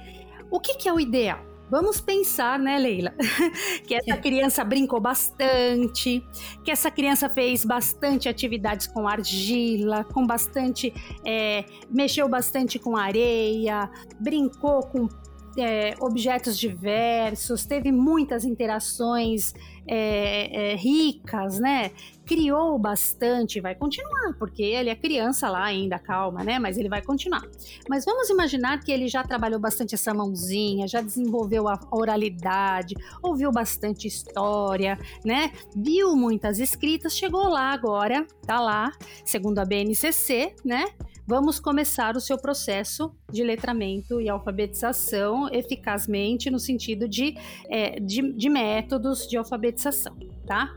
O 0.51 0.59
que, 0.59 0.75
que 0.75 0.89
é 0.89 0.93
o 0.93 0.99
ideal? 0.99 1.50
Vamos 1.71 2.01
pensar, 2.01 2.59
né, 2.59 2.77
Leila, 2.79 3.15
que 3.87 3.95
essa 3.95 4.17
criança 4.17 4.65
brincou 4.65 5.01
bastante, 5.01 6.27
que 6.65 6.71
essa 6.71 6.91
criança 6.91 7.29
fez 7.29 7.65
bastante 7.65 8.29
atividades 8.29 8.89
com 8.89 9.07
argila, 9.07 10.03
com 10.03 10.27
bastante. 10.27 10.93
É, 11.25 11.65
mexeu 11.89 12.29
bastante 12.29 12.77
com 12.79 12.97
areia, 12.97 13.89
brincou 14.19 14.83
com 14.87 15.09
é, 15.57 15.95
objetos 16.01 16.59
diversos, 16.59 17.67
teve 17.67 17.91
muitas 17.91 18.45
interações 18.45 19.53
é, 19.87 20.73
é, 20.73 20.77
ricas, 20.77 21.59
né? 21.59 21.91
Criou 22.25 22.79
bastante, 22.79 23.61
vai 23.61 23.75
continuar, 23.75 24.35
porque 24.39 24.63
ele 24.63 24.89
é 24.89 24.95
criança 24.95 25.51
lá 25.51 25.65
ainda, 25.65 25.99
calma, 25.99 26.45
né? 26.45 26.59
Mas 26.61 26.79
ele 26.79 26.89
vai 26.89 27.03
continuar. 27.03 27.43
Mas 27.89 28.05
vamos 28.05 28.31
imaginar 28.31 28.79
que 28.81 28.93
ele 28.93 29.09
já 29.09 29.25
trabalhou 29.25 29.59
bastante 29.59 29.95
essa 29.95 30.15
mãozinha, 30.15 30.87
já 30.87 31.01
desenvolveu 31.01 31.69
a 31.69 31.79
oralidade, 31.91 32.95
ouviu 33.21 33.51
bastante 33.51 34.07
história, 34.07 34.97
né? 35.25 35.53
Viu 35.75 36.15
muitas 36.15 36.61
escritas, 36.61 37.17
chegou 37.17 37.49
lá 37.49 37.73
agora, 37.73 38.25
tá 38.47 38.61
lá, 38.61 38.93
segundo 39.25 39.59
a 39.59 39.65
BNCC, 39.65 40.55
né? 40.65 40.85
Vamos 41.31 41.61
começar 41.61 42.17
o 42.17 42.21
seu 42.21 42.37
processo 42.37 43.15
de 43.31 43.45
letramento 43.45 44.21
e 44.21 44.29
alfabetização 44.29 45.49
eficazmente 45.53 46.51
no 46.51 46.59
sentido 46.59 47.09
de, 47.09 47.37
é, 47.69 48.01
de, 48.01 48.33
de 48.33 48.51
métodos 48.51 49.29
de 49.29 49.37
alfabetização, 49.37 50.19
tá? 50.45 50.77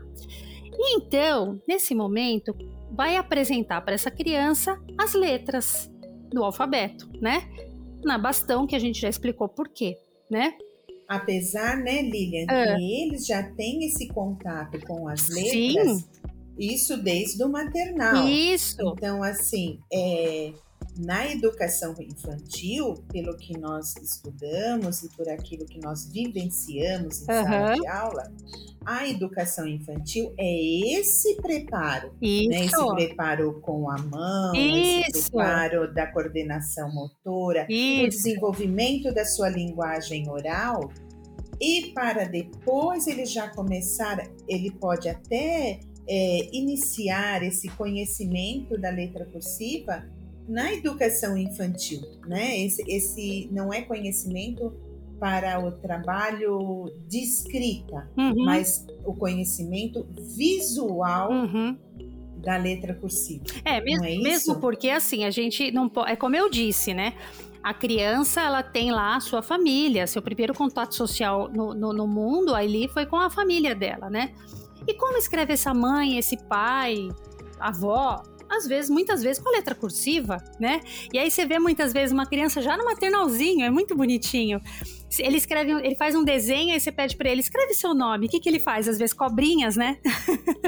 E 0.78 0.96
então, 0.96 1.60
nesse 1.66 1.92
momento, 1.92 2.56
vai 2.92 3.16
apresentar 3.16 3.80
para 3.80 3.94
essa 3.94 4.12
criança 4.12 4.80
as 4.96 5.12
letras 5.12 5.90
do 6.30 6.44
alfabeto, 6.44 7.10
né? 7.20 7.48
Na 8.04 8.16
bastão, 8.16 8.64
que 8.64 8.76
a 8.76 8.78
gente 8.78 9.00
já 9.00 9.08
explicou 9.08 9.48
por 9.48 9.68
quê, 9.68 9.96
né? 10.30 10.54
Apesar, 11.08 11.78
né, 11.78 12.00
Lilian, 12.00 12.46
ah. 12.48 12.76
que 12.76 13.02
eles 13.02 13.26
já 13.26 13.42
têm 13.42 13.84
esse 13.86 14.06
contato 14.06 14.78
com 14.86 15.08
as 15.08 15.28
letras, 15.28 15.98
Sim. 15.98 16.04
Isso 16.58 16.96
desde 16.96 17.42
o 17.42 17.48
maternal. 17.48 18.28
Isso. 18.28 18.76
Então, 18.80 19.22
assim, 19.22 19.80
é, 19.92 20.52
na 20.96 21.28
educação 21.30 21.94
infantil, 21.98 22.94
pelo 23.12 23.36
que 23.36 23.58
nós 23.58 23.96
estudamos 23.96 25.02
e 25.02 25.08
por 25.10 25.28
aquilo 25.28 25.64
que 25.66 25.80
nós 25.80 26.06
vivenciamos 26.06 27.22
em 27.22 27.32
uhum. 27.32 27.44
sala 27.44 27.74
de 27.74 27.86
aula, 27.86 28.32
a 28.86 29.08
educação 29.08 29.66
infantil 29.66 30.32
é 30.38 30.98
esse 30.98 31.36
preparo, 31.36 32.12
Isso. 32.20 32.50
Né? 32.50 32.64
esse 32.66 32.94
preparo 32.94 33.60
com 33.60 33.90
a 33.90 33.98
mão, 33.98 34.54
Isso. 34.54 35.10
esse 35.16 35.30
preparo 35.30 35.92
da 35.92 36.06
coordenação 36.06 36.92
motora, 36.92 37.66
Isso. 37.68 38.04
o 38.04 38.08
desenvolvimento 38.08 39.12
da 39.12 39.24
sua 39.24 39.48
linguagem 39.48 40.28
oral. 40.30 40.92
E 41.60 41.92
para 41.94 42.24
depois 42.24 43.06
ele 43.06 43.24
já 43.24 43.48
começar, 43.48 44.28
ele 44.46 44.70
pode 44.72 45.08
até 45.08 45.80
é, 46.08 46.48
iniciar 46.52 47.42
esse 47.42 47.68
conhecimento 47.68 48.78
da 48.78 48.90
letra 48.90 49.24
cursiva 49.24 50.04
na 50.48 50.72
educação 50.72 51.36
infantil, 51.36 52.02
né? 52.26 52.60
Esse, 52.60 52.82
esse 52.86 53.48
não 53.50 53.72
é 53.72 53.82
conhecimento 53.82 54.72
para 55.18 55.58
o 55.64 55.72
trabalho 55.72 56.92
de 57.08 57.18
escrita, 57.18 58.10
uhum. 58.16 58.44
mas 58.44 58.86
o 59.04 59.14
conhecimento 59.14 60.06
visual 60.36 61.30
uhum. 61.30 61.78
da 62.36 62.56
letra 62.56 62.92
cursiva. 62.94 63.44
É 63.64 63.80
mesmo, 63.80 64.04
é 64.04 64.18
mesmo 64.18 64.60
porque 64.60 64.90
assim 64.90 65.24
a 65.24 65.30
gente 65.30 65.70
não 65.70 65.88
pode, 65.88 66.12
é 66.12 66.16
como 66.16 66.36
eu 66.36 66.50
disse, 66.50 66.92
né? 66.92 67.14
A 67.62 67.72
criança 67.72 68.42
ela 68.42 68.62
tem 68.62 68.92
lá 68.92 69.16
a 69.16 69.20
sua 69.20 69.40
família, 69.40 70.06
seu 70.06 70.20
primeiro 70.20 70.52
contato 70.52 70.94
social 70.94 71.48
no, 71.50 71.72
no, 71.72 71.94
no 71.94 72.06
mundo 72.06 72.54
ali 72.54 72.86
foi 72.88 73.06
com 73.06 73.16
a 73.16 73.30
família 73.30 73.74
dela, 73.74 74.10
né? 74.10 74.34
E 74.86 74.94
como 74.94 75.16
escreve 75.16 75.54
essa 75.54 75.72
mãe, 75.72 76.18
esse 76.18 76.36
pai, 76.44 77.08
avó? 77.58 78.22
Às 78.56 78.66
vezes, 78.66 78.90
muitas 78.90 79.22
vezes 79.22 79.42
com 79.42 79.50
letra 79.50 79.74
cursiva, 79.74 80.42
né? 80.58 80.80
E 81.12 81.18
aí 81.18 81.30
você 81.30 81.44
vê 81.44 81.58
muitas 81.58 81.92
vezes 81.92 82.12
uma 82.12 82.26
criança 82.26 82.62
já 82.62 82.76
no 82.76 82.84
maternalzinho, 82.84 83.64
é 83.64 83.70
muito 83.70 83.94
bonitinho. 83.96 84.60
Ele 85.18 85.36
escreve, 85.36 85.70
ele 85.70 85.94
faz 85.94 86.14
um 86.14 86.24
desenho, 86.24 86.72
aí 86.72 86.80
você 86.80 86.90
pede 86.90 87.16
para 87.16 87.30
ele, 87.30 87.40
escreve 87.40 87.74
seu 87.74 87.94
nome. 87.94 88.26
O 88.26 88.28
que, 88.28 88.40
que 88.40 88.48
ele 88.48 88.58
faz? 88.58 88.88
Às 88.88 88.98
vezes 88.98 89.14
cobrinhas, 89.14 89.76
né? 89.76 89.98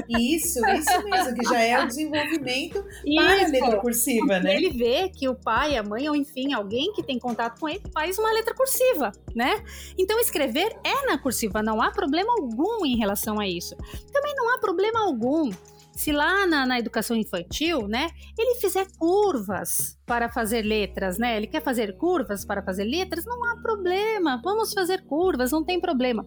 Isso, 0.09 0.61
isso 0.66 1.05
mesmo, 1.05 1.35
que 1.35 1.45
já 1.49 1.61
é 1.61 1.83
o 1.83 1.87
desenvolvimento 1.87 2.85
isso. 3.05 3.16
para 3.16 3.45
a 3.45 3.49
letra 3.49 3.76
cursiva, 3.78 4.38
né? 4.38 4.55
Ele 4.55 4.71
vê 4.71 5.09
que 5.09 5.28
o 5.28 5.35
pai, 5.35 5.76
a 5.76 5.83
mãe, 5.83 6.09
ou 6.09 6.14
enfim, 6.14 6.52
alguém 6.52 6.93
que 6.93 7.02
tem 7.02 7.19
contato 7.19 7.59
com 7.59 7.69
ele, 7.69 7.83
faz 7.93 8.19
uma 8.19 8.33
letra 8.33 8.55
cursiva, 8.55 9.11
né? 9.35 9.64
Então 9.99 10.19
escrever 10.21 10.76
é 10.85 11.07
na 11.07 11.19
cursiva, 11.19 11.62
não 11.62 11.83
há 11.83 11.90
problema 11.90 12.33
algum 12.38 12.87
em 12.87 12.97
relação 12.97 13.40
a 13.40 13.49
isso. 13.49 13.75
Também 14.12 14.35
não 14.37 14.55
há 14.55 14.59
problema 14.59 15.00
algum 15.00 15.50
se 15.96 16.12
lá 16.12 16.46
na, 16.46 16.66
na, 16.66 16.78
educação 16.78 17.16
infantil, 17.16 17.88
né, 17.88 18.10
ele 18.38 18.60
fizer 18.60 18.86
curvas 18.98 19.98
para 20.04 20.28
fazer 20.28 20.60
letras, 20.62 21.18
né, 21.18 21.36
ele 21.36 21.46
quer 21.46 21.62
fazer 21.62 21.96
curvas 21.96 22.44
para 22.44 22.62
fazer 22.62 22.84
letras, 22.84 23.24
não 23.24 23.42
há 23.46 23.56
problema, 23.56 24.40
vamos 24.44 24.74
fazer 24.74 25.02
curvas, 25.06 25.50
não 25.50 25.64
tem 25.64 25.80
problema. 25.80 26.24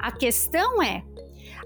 A 0.00 0.10
questão 0.10 0.82
é, 0.82 1.04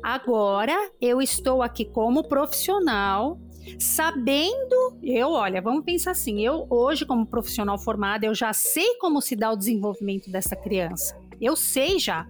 agora 0.02 0.76
eu 1.00 1.22
estou 1.22 1.62
aqui 1.62 1.86
como 1.86 2.28
profissional, 2.28 3.40
sabendo, 3.78 4.98
eu, 5.02 5.30
olha, 5.30 5.62
vamos 5.62 5.84
pensar 5.84 6.10
assim, 6.10 6.44
eu 6.44 6.66
hoje 6.68 7.06
como 7.06 7.26
profissional 7.26 7.78
formada, 7.78 8.26
eu 8.26 8.34
já 8.34 8.52
sei 8.52 8.96
como 8.96 9.22
se 9.22 9.34
dá 9.34 9.50
o 9.50 9.56
desenvolvimento 9.56 10.30
dessa 10.30 10.54
criança. 10.54 11.18
Eu 11.40 11.54
sei 11.54 12.00
já. 12.00 12.26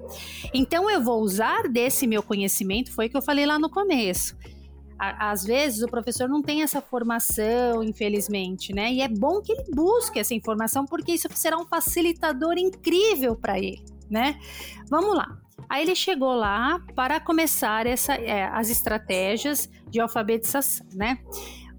Então 0.53 0.91
eu 0.91 1.03
vou 1.03 1.23
usar 1.23 1.63
desse 1.67 2.07
meu 2.07 2.23
conhecimento, 2.23 2.93
foi 2.93 3.07
o 3.07 3.11
que 3.11 3.17
eu 3.17 3.23
falei 3.23 3.47
lá 3.47 3.59
no 3.59 3.71
começo 3.71 4.37
às 4.99 5.45
vezes 5.45 5.83
o 5.83 5.89
professor 5.89 6.29
não 6.29 6.43
tem 6.43 6.63
essa 6.63 6.81
formação, 6.81 7.83
infelizmente, 7.83 8.75
né? 8.75 8.93
E 8.93 9.01
é 9.01 9.09
bom 9.09 9.41
que 9.41 9.53
ele 9.53 9.65
busque 9.73 10.19
essa 10.19 10.35
informação 10.35 10.85
porque 10.85 11.13
isso 11.13 11.29
será 11.35 11.57
um 11.57 11.67
facilitador 11.67 12.59
incrível 12.59 13.37
para 13.37 13.59
ele, 13.59 13.85
né? 14.11 14.39
Vamos 14.91 15.15
lá. 15.17 15.39
Aí 15.69 15.83
ele 15.83 15.95
chegou 15.95 16.35
lá 16.35 16.81
para 16.95 17.21
começar 17.21 17.87
essa, 17.87 18.15
é, 18.15 18.45
as 18.45 18.71
estratégias 18.71 19.69
de 19.89 20.01
alfabetização, 20.01 20.87
né? 20.95 21.19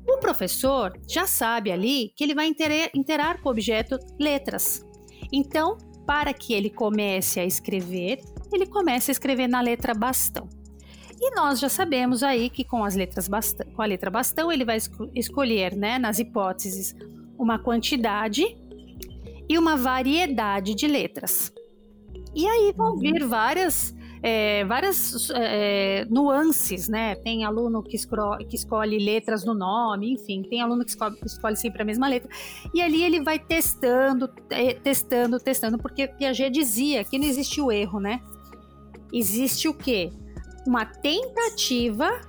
O 0.08 0.18
professor 0.18 0.98
já 1.08 1.28
sabe 1.28 1.72
ali 1.72 2.14
que 2.16 2.24
ele 2.24 2.34
vai 2.34 2.48
interar, 2.48 3.42
com 3.42 3.50
o 3.50 3.52
objeto 3.52 3.98
letras. 4.20 4.86
Então, 5.32 5.78
para 6.06 6.34
que 6.34 6.54
ele 6.54 6.70
comece 6.70 7.40
a 7.40 7.46
escrever, 7.46 8.20
ele 8.52 8.66
começa 8.66 9.12
a 9.12 9.14
escrever 9.14 9.48
na 9.48 9.62
letra 9.62 9.94
bastão. 9.94 10.48
E 11.22 11.36
nós 11.36 11.60
já 11.60 11.68
sabemos 11.68 12.24
aí 12.24 12.50
que 12.50 12.64
com 12.64 12.84
as 12.84 12.96
letras 12.96 13.28
bastão, 13.28 13.68
com 13.72 13.82
a 13.82 13.86
letra 13.86 14.10
bastão 14.10 14.52
ele 14.52 14.64
vai 14.64 14.78
escolher, 15.14 15.76
né, 15.76 16.00
nas 16.00 16.18
hipóteses, 16.18 16.96
uma 17.38 17.60
quantidade 17.60 18.58
e 19.48 19.58
uma 19.58 19.76
variedade 19.76 20.74
de 20.74 20.88
letras. 20.88 21.52
E 22.34 22.48
aí 22.48 22.74
vão 22.76 22.94
uhum. 22.94 23.00
vir 23.00 23.26
várias 23.26 23.94
é, 24.22 24.66
várias 24.66 25.30
é, 25.34 26.06
nuances, 26.10 26.90
né? 26.90 27.16
Tem 27.16 27.46
aluno 27.46 27.82
que, 27.82 27.98
que, 28.50 28.56
escolhe 28.56 28.98
letras 28.98 29.46
no 29.46 29.54
nome, 29.54 30.14
enfim, 30.14 30.44
tem 30.44 30.62
aluno 30.62 30.84
que 30.84 30.92
escolhe, 30.92 31.18
escolhe, 31.26 31.56
sempre 31.56 31.82
a 31.82 31.86
mesma 31.86 32.08
letra. 32.08 32.30
E 32.74 32.82
ali 32.82 33.02
ele 33.02 33.22
vai 33.22 33.40
testando, 33.40 34.28
testando, 34.84 35.40
testando, 35.40 35.78
porque 35.78 36.08
Piaget 36.08 36.52
dizia 36.52 37.04
que 37.04 37.18
não 37.18 37.26
existe 37.26 37.62
o 37.62 37.72
erro, 37.72 38.00
né? 38.00 38.22
Existe 39.12 39.68
o 39.68 39.74
quê? 39.74 40.12
Uma 40.66 40.86
tentativa 40.86 42.22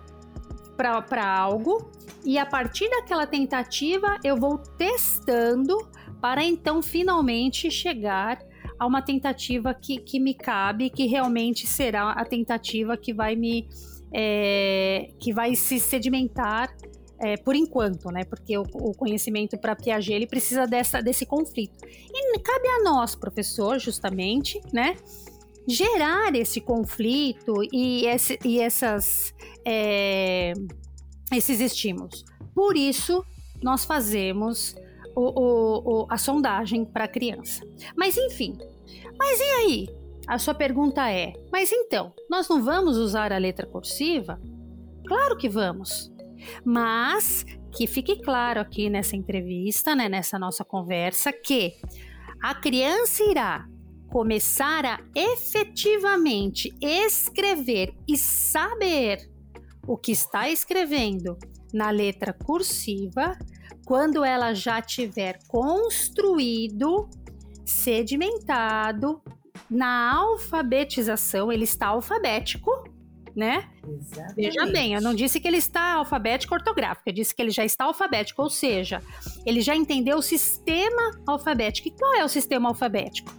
para 0.77 1.31
algo 1.31 1.91
e 2.25 2.39
a 2.39 2.47
partir 2.47 2.89
daquela 2.89 3.27
tentativa 3.27 4.19
eu 4.25 4.37
vou 4.37 4.59
testando 4.59 5.77
para 6.21 6.43
então 6.43 6.83
finalmente 6.83 7.71
chegar 7.71 8.39
a 8.79 8.87
uma 8.87 9.03
tentativa 9.03 9.75
que, 9.75 9.99
que 9.99 10.19
me 10.19 10.33
cabe, 10.33 10.89
que 10.89 11.07
realmente 11.07 11.67
será 11.67 12.13
a 12.13 12.25
tentativa 12.25 12.97
que 12.97 13.13
vai 13.13 13.37
me 13.37 13.69
é, 14.13 15.11
que 15.19 15.33
vai 15.33 15.55
se 15.55 15.79
sedimentar 15.79 16.75
é, 17.21 17.37
por 17.37 17.55
enquanto, 17.55 18.11
né? 18.11 18.25
Porque 18.25 18.57
o, 18.57 18.63
o 18.63 18.95
conhecimento 18.95 19.59
para 19.59 19.77
Piaget 19.77 20.15
ele 20.15 20.27
precisa 20.27 20.67
dessa, 20.67 21.03
desse 21.03 21.27
conflito. 21.27 21.77
E 21.85 22.39
cabe 22.41 22.67
a 22.67 22.83
nós, 22.83 23.15
professor, 23.15 23.79
justamente, 23.79 24.59
né? 24.73 24.97
Gerar 25.69 26.35
esse 26.35 26.61
conflito 26.61 27.63
e, 27.73 28.07
esse, 28.07 28.39
e 28.45 28.61
essas, 28.61 29.35
é, 29.65 30.53
esses 31.33 31.61
estímulos. 31.61 32.25
Por 32.55 32.77
isso, 32.77 33.25
nós 33.63 33.85
fazemos 33.85 34.75
o, 35.15 35.21
o, 35.21 36.03
o, 36.03 36.07
a 36.11 36.17
sondagem 36.17 36.85
para 36.85 37.05
a 37.05 37.09
criança. 37.09 37.65
Mas 37.97 38.17
enfim, 38.17 38.57
mas 39.19 39.41
e 39.41 39.43
aí? 39.43 39.89
A 40.27 40.39
sua 40.39 40.55
pergunta 40.55 41.11
é: 41.11 41.33
mas 41.53 41.73
então, 41.73 42.15
nós 42.29 42.49
não 42.49 42.63
vamos 42.63 42.97
usar 42.97 43.33
a 43.33 43.39
letra 43.39 43.67
cursiva? 43.67 44.41
Claro 45.07 45.37
que 45.37 45.49
vamos. 45.49 46.11
Mas 46.65 47.45
que 47.73 47.87
fique 47.87 48.23
claro 48.23 48.61
aqui 48.61 48.89
nessa 48.89 49.17
entrevista, 49.17 49.95
né, 49.95 50.09
nessa 50.09 50.39
nossa 50.39 50.65
conversa, 50.65 51.33
que 51.33 51.75
a 52.43 52.55
criança 52.55 53.23
irá 53.25 53.69
começar 54.11 54.85
a 54.85 55.01
efetivamente 55.15 56.75
escrever 56.81 57.95
e 58.09 58.19
saber 58.19 59.31
o 59.87 59.97
que 59.97 60.13
está 60.13 60.51
escrevendo 60.51 61.39
na 61.73 61.91
letra 61.91 62.33
cursiva 62.33 63.39
quando 63.87 64.25
ela 64.25 64.53
já 64.53 64.81
tiver 64.83 65.41
construído, 65.49 67.09
sedimentado 67.65 69.21
na 69.69 70.15
alfabetização, 70.15 71.51
ele 71.51 71.65
está 71.65 71.89
alfabético, 71.89 72.71
né? 73.35 73.69
Exatamente. 73.85 74.35
Veja 74.37 74.67
bem, 74.67 74.95
eu 74.95 75.01
não 75.01 75.15
disse 75.15 75.41
que 75.41 75.47
ele 75.47 75.57
está 75.57 75.95
alfabético 75.95 76.55
ortográfico, 76.55 77.09
eu 77.09 77.13
disse 77.13 77.35
que 77.35 77.43
ele 77.43 77.51
já 77.51 77.65
está 77.65 77.85
alfabético, 77.85 78.43
ou 78.43 78.51
seja, 78.51 79.03
ele 79.47 79.61
já 79.61 79.75
entendeu 79.75 80.19
o 80.19 80.23
sistema 80.23 81.21
alfabético. 81.27 81.89
E 81.89 81.91
qual 81.93 82.15
é 82.15 82.25
o 82.25 82.29
sistema 82.29 82.69
alfabético? 82.69 83.33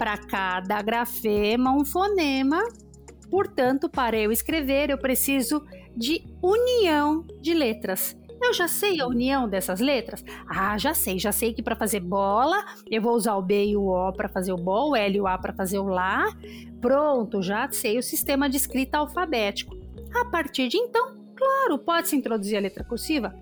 Para 0.00 0.16
cada 0.16 0.80
grafema, 0.80 1.72
um 1.72 1.84
fonema. 1.84 2.58
Portanto, 3.30 3.86
para 3.86 4.16
eu 4.16 4.32
escrever, 4.32 4.88
eu 4.88 4.96
preciso 4.96 5.62
de 5.94 6.24
união 6.42 7.26
de 7.42 7.52
letras. 7.52 8.16
Eu 8.42 8.54
já 8.54 8.66
sei 8.66 8.98
a 8.98 9.06
união 9.06 9.46
dessas 9.46 9.78
letras? 9.78 10.24
Ah, 10.48 10.78
já 10.78 10.94
sei. 10.94 11.18
Já 11.18 11.32
sei 11.32 11.52
que 11.52 11.62
para 11.62 11.76
fazer 11.76 12.00
bola, 12.00 12.64
eu 12.90 13.02
vou 13.02 13.12
usar 13.12 13.36
o 13.36 13.42
B 13.42 13.66
e 13.66 13.76
o 13.76 13.88
O 13.88 14.10
para 14.14 14.30
fazer 14.30 14.54
o 14.54 14.56
bol, 14.56 14.92
o 14.92 14.96
L 14.96 15.18
e 15.18 15.20
o 15.20 15.26
A 15.26 15.36
para 15.36 15.52
fazer 15.52 15.78
o 15.78 15.86
lá. 15.86 16.34
Pronto, 16.80 17.42
já 17.42 17.70
sei 17.70 17.98
o 17.98 18.02
sistema 18.02 18.48
de 18.48 18.56
escrita 18.56 18.96
alfabético. 18.96 19.76
A 20.14 20.24
partir 20.24 20.68
de 20.68 20.78
então, 20.78 21.14
claro, 21.36 21.78
pode-se 21.78 22.16
introduzir 22.16 22.56
a 22.56 22.60
letra 22.60 22.84
cursiva? 22.84 23.34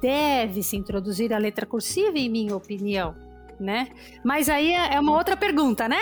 Deve-se 0.00 0.78
introduzir 0.78 1.30
a 1.34 1.38
letra 1.38 1.66
cursiva, 1.66 2.18
em 2.18 2.30
minha 2.30 2.56
opinião. 2.56 3.27
Né? 3.58 3.88
Mas 4.24 4.48
aí 4.48 4.72
é, 4.72 4.94
é 4.94 5.00
uma 5.00 5.16
outra 5.16 5.36
pergunta, 5.36 5.88
né? 5.88 5.98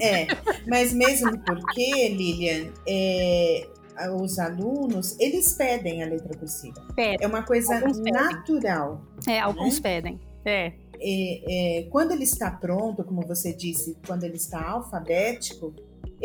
É, 0.00 0.28
mas 0.68 0.92
mesmo 0.92 1.36
porque, 1.40 2.08
Lilian, 2.10 2.72
é, 2.86 3.66
os 4.14 4.38
alunos, 4.38 5.18
eles 5.18 5.54
pedem 5.54 6.02
a 6.02 6.06
letra 6.06 6.36
cursiva. 6.36 6.80
Pede. 6.94 7.24
É 7.24 7.26
uma 7.26 7.42
coisa 7.42 7.80
natural. 7.80 9.02
É, 9.26 9.40
alguns 9.40 9.76
né? 9.76 9.82
pedem. 9.82 10.20
É. 10.44 10.72
É, 11.00 11.78
é. 11.80 11.82
Quando 11.90 12.12
ele 12.12 12.24
está 12.24 12.50
pronto, 12.50 13.02
como 13.04 13.22
você 13.22 13.52
disse, 13.52 13.96
quando 14.06 14.24
ele 14.24 14.36
está 14.36 14.70
alfabético, 14.70 15.74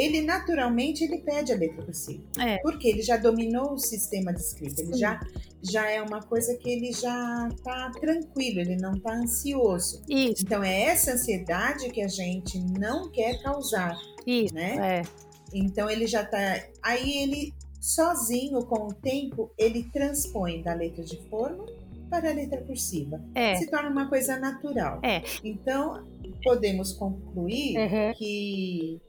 ele 0.02 0.22
naturalmente 0.22 1.04
ele 1.04 1.20
pede 1.20 1.52
a 1.52 1.56
letra 1.56 1.84
cursiva. 1.84 2.24
É. 2.40 2.58
Porque 2.60 2.88
ele 2.88 3.02
já 3.02 3.18
dominou 3.18 3.74
o 3.74 3.78
sistema 3.78 4.34
de 4.34 4.42
escrita, 4.42 4.82
ele 4.82 4.94
já, 4.98 5.20
já 5.62 5.90
é 5.90 6.02
uma 6.02 6.22
coisa 6.22 6.56
que 6.58 6.70
ele 6.70 6.92
já 6.92 7.50
está 7.54 7.92
tranquilo, 7.92 8.60
ele 8.60 8.78
não 8.78 8.94
está 8.94 9.14
ansioso. 9.14 10.02
Isso. 10.10 10.44
Então 10.44 10.64
é 10.64 10.84
essa 10.84 11.14
ansiedade 11.14 11.90
que 11.90 12.02
a 12.02 12.08
gente 12.08 12.60
não 12.60 13.12
quer 13.12 13.42
causar. 13.42 13.98
Isso. 14.26 14.54
Né? 14.54 15.00
É. 15.00 15.02
Então 15.54 15.90
ele 15.90 16.08
já 16.08 16.24
está. 16.24 16.64
Aí 16.82 17.18
ele 17.18 17.54
sozinho, 17.82 18.64
com 18.66 18.88
o 18.88 18.94
tempo, 18.94 19.52
ele 19.58 19.84
transpõe 19.92 20.62
da 20.62 20.74
letra 20.74 21.04
de 21.04 21.18
forma 21.30 21.66
para 22.10 22.30
a 22.30 22.34
letra 22.34 22.62
cursiva. 22.62 23.20
É. 23.34 23.56
Se 23.56 23.70
torna 23.70 23.90
uma 23.90 24.08
coisa 24.08 24.38
natural. 24.38 25.00
É. 25.02 25.24
Então, 25.44 26.06
podemos 26.44 26.94
concluir 26.94 27.78
uhum. 27.78 28.14
que, 28.16 29.02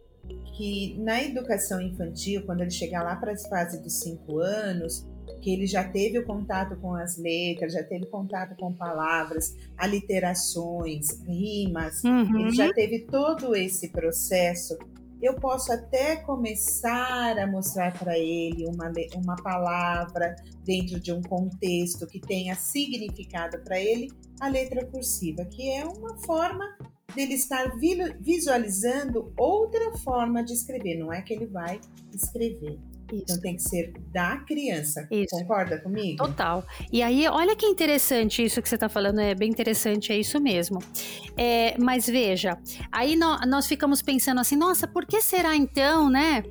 que 0.57 0.97
na 0.99 1.23
educação 1.23 1.81
infantil, 1.81 2.43
quando 2.45 2.61
ele 2.61 2.71
chegar 2.71 3.03
lá 3.03 3.17
para 3.17 3.33
as 3.33 3.47
fases 3.49 3.81
dos 3.81 4.01
cinco 4.01 4.39
anos, 4.39 5.07
que 5.41 5.53
ele 5.53 5.67
já 5.67 5.83
teve 5.83 6.19
o 6.19 6.25
contato 6.25 6.77
com 6.77 6.95
as 6.95 7.17
letras, 7.19 7.73
já 7.73 7.83
teve 7.83 8.07
contato 8.07 8.55
com 8.57 8.73
palavras, 8.73 9.57
aliterações, 9.77 11.21
rimas, 11.27 12.03
uhum. 12.05 12.41
ele 12.41 12.55
já 12.55 12.73
teve 12.73 13.01
todo 13.01 13.55
esse 13.57 13.91
processo 13.91 14.77
eu 15.23 15.35
posso 15.37 15.73
até 15.73 16.17
começar 16.17 17.39
a 17.39 17.47
mostrar 17.47 17.97
para 17.97 18.19
ele 18.19 18.67
uma, 18.67 18.91
uma 19.15 19.37
palavra 19.37 20.35
dentro 20.65 20.99
de 20.99 21.13
um 21.13 21.23
contexto 21.23 22.09
que 22.09 22.21
tenha 22.21 22.57
significado 22.57 23.61
para 23.61 23.79
ele, 23.79 24.11
a 24.41 24.49
letra 24.49 24.85
cursiva, 24.85 25.45
que 25.45 25.71
é 25.71 25.85
uma 25.85 26.17
forma 26.27 26.65
dele 27.15 27.35
estar 27.35 27.73
visualizando 28.21 29.33
outra 29.37 29.97
forma 29.99 30.43
de 30.43 30.53
escrever, 30.53 30.99
não 30.99 31.13
é 31.13 31.23
que 31.23 31.33
ele 31.33 31.47
vai 31.47 31.81
escrever. 32.15 32.79
Isso. 33.13 33.23
Então 33.25 33.41
tem 33.41 33.57
que 33.57 33.63
ser 33.63 33.93
da 34.11 34.39
criança. 34.39 35.07
Isso. 35.11 35.29
Concorda 35.31 35.79
comigo? 35.79 36.17
Total. 36.17 36.65
E 36.91 37.03
aí, 37.03 37.27
olha 37.29 37.55
que 37.55 37.67
interessante 37.67 38.43
isso 38.43 38.63
que 38.63 38.69
você 38.69 38.77
está 38.77 38.89
falando, 38.89 39.21
é 39.21 39.35
bem 39.35 39.51
interessante, 39.51 40.13
é 40.13 40.19
isso 40.19 40.41
mesmo. 40.41 40.79
É, 41.37 41.77
mas 41.79 42.07
veja, 42.07 42.59
aí 42.91 43.17
no, 43.17 43.39
nós 43.47 43.67
ficamos 43.67 44.01
pensando 44.03 44.41
assim, 44.41 44.57
nossa, 44.57 44.87
por 44.87 45.07
que 45.07 45.21
será 45.21 45.55
então, 45.55 46.11
né, 46.11 46.43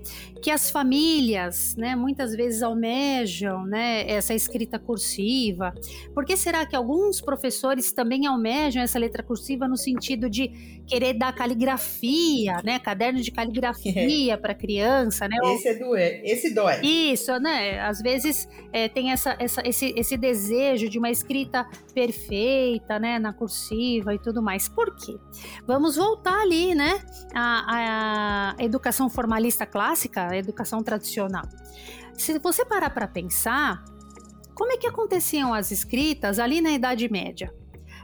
que 0.41 0.49
as 0.49 0.69
famílias, 0.69 1.75
né, 1.75 1.95
muitas 1.95 2.35
vezes 2.35 2.61
almejam, 2.61 3.65
né, 3.65 4.09
essa 4.09 4.33
escrita 4.33 4.77
cursiva? 4.77 5.73
Por 6.13 6.25
que 6.25 6.35
será 6.37 6.65
que 6.65 6.75
alguns 6.75 7.21
professores 7.21 7.91
também 7.91 8.25
almejam 8.25 8.81
essa 8.81 8.99
letra 8.99 9.23
cursiva 9.23 9.67
no 9.67 9.77
sentido 9.77 10.29
de 10.29 10.81
querer 10.87 11.13
dar 11.13 11.33
caligrafia, 11.33 12.57
né, 12.63 12.79
caderno 12.79 13.21
de 13.21 13.31
caligrafia 13.31 14.37
para 14.37 14.53
criança, 14.53 15.27
né? 15.27 15.37
Esse 15.55 15.67
é 15.69 15.73
do 15.75 15.95
esse 15.95 16.50
dói. 16.53 16.81
Isso, 16.81 17.37
né? 17.39 17.79
Às 17.81 18.01
vezes 18.01 18.47
é, 18.71 18.87
tem 18.87 19.11
essa, 19.11 19.35
essa, 19.39 19.61
esse, 19.65 19.93
esse 19.95 20.17
desejo 20.17 20.89
de 20.89 20.97
uma 20.97 21.09
escrita 21.09 21.67
perfeita, 21.93 22.99
né? 22.99 23.19
Na 23.19 23.33
cursiva 23.33 24.13
e 24.13 24.19
tudo 24.19 24.41
mais. 24.41 24.67
Por 24.67 24.95
quê? 24.95 25.17
Vamos 25.65 25.95
voltar 25.95 26.41
ali, 26.41 26.75
né? 26.75 27.01
A, 27.33 28.55
a 28.57 28.63
educação 28.63 29.09
formalista 29.09 29.65
clássica, 29.65 30.27
a 30.29 30.37
educação 30.37 30.83
tradicional. 30.83 31.43
Se 32.13 32.37
você 32.39 32.63
parar 32.63 32.89
para 32.91 33.07
pensar, 33.07 33.83
como 34.53 34.71
é 34.71 34.77
que 34.77 34.87
aconteciam 34.87 35.53
as 35.53 35.71
escritas 35.71 36.37
ali 36.37 36.61
na 36.61 36.71
Idade 36.71 37.09
Média? 37.11 37.53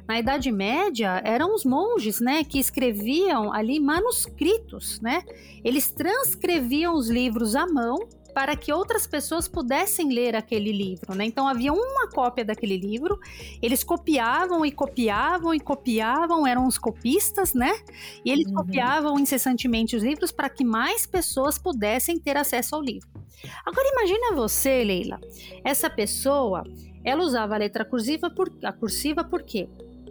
Na 0.07 0.17
Idade 0.17 0.51
Média, 0.51 1.21
eram 1.25 1.53
os 1.53 1.65
monges, 1.65 2.21
né, 2.21 2.43
que 2.43 2.57
escreviam 2.57 3.51
ali 3.51 3.77
manuscritos, 3.77 5.01
né? 5.01 5.21
Eles 5.63 5.91
transcreviam 5.91 6.95
os 6.95 7.09
livros 7.09 7.55
à 7.55 7.67
mão 7.67 8.07
para 8.37 8.55
que 8.55 8.71
outras 8.71 9.07
pessoas 9.07 9.47
pudessem 9.47 10.13
ler 10.13 10.35
aquele 10.35 10.71
livro, 10.71 11.15
né? 11.15 11.25
Então 11.25 11.47
havia 11.47 11.73
uma 11.73 12.07
cópia 12.07 12.45
daquele 12.45 12.77
livro, 12.77 13.19
eles 13.63 13.83
copiavam 13.83 14.63
e 14.63 14.71
copiavam 14.71 15.55
e 15.55 15.59
copiavam, 15.59 16.45
eram 16.45 16.67
os 16.67 16.77
copistas, 16.77 17.55
né? 17.55 17.73
E 18.23 18.29
eles 18.29 18.45
uhum. 18.45 18.53
copiavam 18.53 19.17
incessantemente 19.17 19.95
os 19.95 20.03
livros 20.03 20.31
para 20.31 20.51
que 20.51 20.63
mais 20.63 21.07
pessoas 21.07 21.57
pudessem 21.57 22.19
ter 22.19 22.37
acesso 22.37 22.75
ao 22.75 22.81
livro. 22.83 23.09
Agora 23.65 23.89
imagina 23.89 24.35
você, 24.35 24.83
Leila, 24.83 25.19
essa 25.63 25.89
pessoa, 25.89 26.63
ela 27.03 27.23
usava 27.23 27.55
a 27.55 27.57
letra 27.57 27.83
cursiva 27.83 28.29
por 28.29 28.55
a 28.63 28.71
cursiva 28.71 29.23
por 29.23 29.41
quê? 29.41 29.67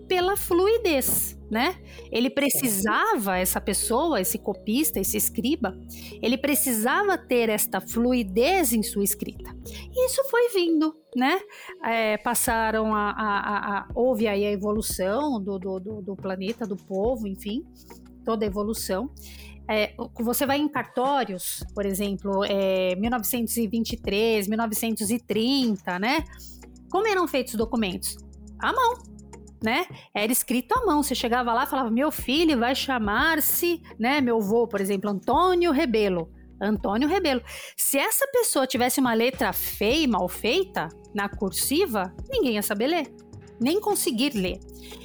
Pela 0.08 0.36
fluidez, 0.36 1.36
né? 1.50 1.76
Ele 2.10 2.30
precisava, 2.30 3.38
essa 3.38 3.60
pessoa, 3.60 4.20
esse 4.20 4.38
copista, 4.38 5.00
esse 5.00 5.16
escriba, 5.16 5.76
ele 6.22 6.38
precisava 6.38 7.18
ter 7.18 7.48
esta 7.48 7.80
fluidez 7.80 8.72
em 8.72 8.82
sua 8.82 9.04
escrita. 9.04 9.54
E 9.94 10.06
isso 10.06 10.22
foi 10.30 10.48
vindo, 10.50 10.94
né? 11.14 11.40
É, 11.84 12.16
passaram 12.18 12.94
a, 12.94 13.10
a, 13.10 13.78
a, 13.78 13.88
Houve 13.94 14.28
aí 14.28 14.44
a 14.44 14.52
evolução 14.52 15.42
do, 15.42 15.58
do, 15.58 15.80
do, 15.80 16.02
do 16.02 16.16
planeta, 16.16 16.66
do 16.66 16.76
povo, 16.76 17.26
enfim, 17.26 17.64
toda 18.24 18.44
a 18.44 18.48
evolução. 18.48 19.10
É, 19.68 19.94
você 20.20 20.46
vai 20.46 20.58
em 20.58 20.68
cartórios, 20.68 21.64
por 21.74 21.84
exemplo, 21.84 22.44
é, 22.44 22.94
1923, 22.94 24.46
1930, 24.46 25.98
né? 25.98 26.24
Como 26.88 27.06
eram 27.08 27.26
feitos 27.26 27.54
os 27.54 27.58
documentos? 27.58 28.16
À 28.60 28.72
mão 28.72 29.15
né? 29.66 29.84
Era 30.14 30.30
escrito 30.30 30.72
à 30.78 30.86
mão. 30.86 31.02
Você 31.02 31.14
chegava 31.14 31.52
lá 31.52 31.66
falava: 31.66 31.90
meu 31.90 32.12
filho 32.12 32.56
vai 32.56 32.72
chamar-se, 32.72 33.82
né? 33.98 34.20
Meu 34.20 34.36
avô, 34.36 34.68
por 34.68 34.80
exemplo, 34.80 35.10
Antônio 35.10 35.72
Rebelo. 35.72 36.30
Antônio 36.60 37.08
Rebelo. 37.08 37.42
Se 37.76 37.98
essa 37.98 38.26
pessoa 38.28 38.64
tivesse 38.66 39.00
uma 39.00 39.12
letra 39.12 39.52
feia 39.52 40.06
mal 40.06 40.28
feita 40.28 40.88
na 41.12 41.28
cursiva, 41.28 42.14
ninguém 42.30 42.54
ia 42.54 42.62
saber 42.62 42.86
ler, 42.86 43.12
nem 43.60 43.80
conseguir 43.80 44.34
ler. 44.34 44.60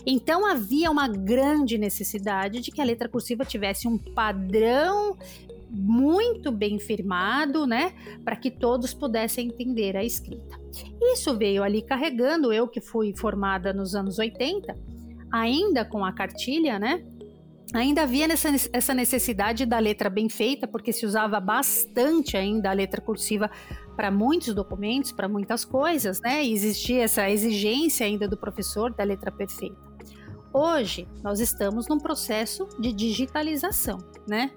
Então 0.06 0.46
havia 0.46 0.92
uma 0.92 1.08
grande 1.08 1.78
necessidade 1.80 2.62
de 2.62 2.72
que 2.72 2.80
a 2.80 2.86
letra 2.86 3.10
cursiva 3.10 3.44
tivesse 3.44 3.88
um 3.88 3.98
padrão 3.98 5.18
muito 5.74 6.52
bem 6.52 6.78
firmado, 6.78 7.66
né, 7.66 7.94
para 8.26 8.36
que 8.36 8.52
todos 8.52 8.94
pudessem 8.94 9.48
entender 9.48 9.96
a 9.96 10.04
escrita. 10.04 10.60
Isso 11.02 11.38
veio 11.38 11.64
ali 11.64 11.82
carregando, 11.82 12.52
eu 12.52 12.68
que 12.68 12.82
fui 12.82 13.14
formada 13.16 13.74
nos 13.74 13.96
anos 13.96 14.20
80, 14.20 14.78
ainda 15.32 15.86
com 15.86 16.04
a 16.04 16.12
cartilha, 16.12 16.78
né? 16.78 17.02
Ainda 17.74 18.02
havia 18.02 18.28
essa 18.74 18.94
necessidade 18.94 19.66
da 19.66 19.80
letra 19.80 20.10
bem 20.10 20.28
feita, 20.28 20.68
porque 20.68 20.92
se 20.92 21.06
usava 21.06 21.40
bastante 21.40 22.36
ainda 22.36 22.70
a 22.70 22.74
letra 22.74 23.00
cursiva 23.00 23.50
para 23.96 24.12
muitos 24.12 24.54
documentos, 24.54 25.14
para 25.14 25.30
muitas 25.30 25.64
coisas, 25.64 26.20
né? 26.20 26.44
E 26.44 26.52
existia 26.52 27.04
essa 27.04 27.30
exigência 27.30 28.06
ainda 28.06 28.28
do 28.28 28.36
professor 28.36 28.94
da 28.94 29.06
letra 29.06 29.32
perfeita. 29.32 29.78
Hoje 30.54 31.08
nós 31.24 31.40
estamos 31.40 31.88
num 31.88 31.98
processo 31.98 32.68
de 32.78 32.92
digitalização, 32.92 34.00
né? 34.28 34.52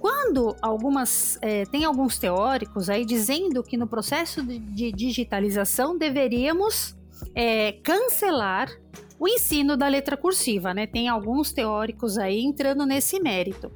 Quando 0.00 0.54
algumas 0.62 1.38
é, 1.42 1.64
tem 1.66 1.84
alguns 1.84 2.18
teóricos 2.18 2.88
aí 2.88 3.04
dizendo 3.04 3.62
que 3.62 3.76
no 3.76 3.86
processo 3.86 4.42
de, 4.42 4.92
digitalização 4.92 5.98
deveríamos 5.98 6.96
é, 7.34 7.72
cancelar 7.82 8.70
o 9.18 9.26
ensino 9.26 9.76
da 9.76 9.88
letra 9.88 10.16
cursiva, 10.16 10.72
né? 10.72 10.86
Tem 10.86 11.08
alguns 11.08 11.52
teóricos 11.52 12.16
aí 12.16 12.40
entrando 12.40 12.86
nesse 12.86 13.18
mérito. 13.18 13.72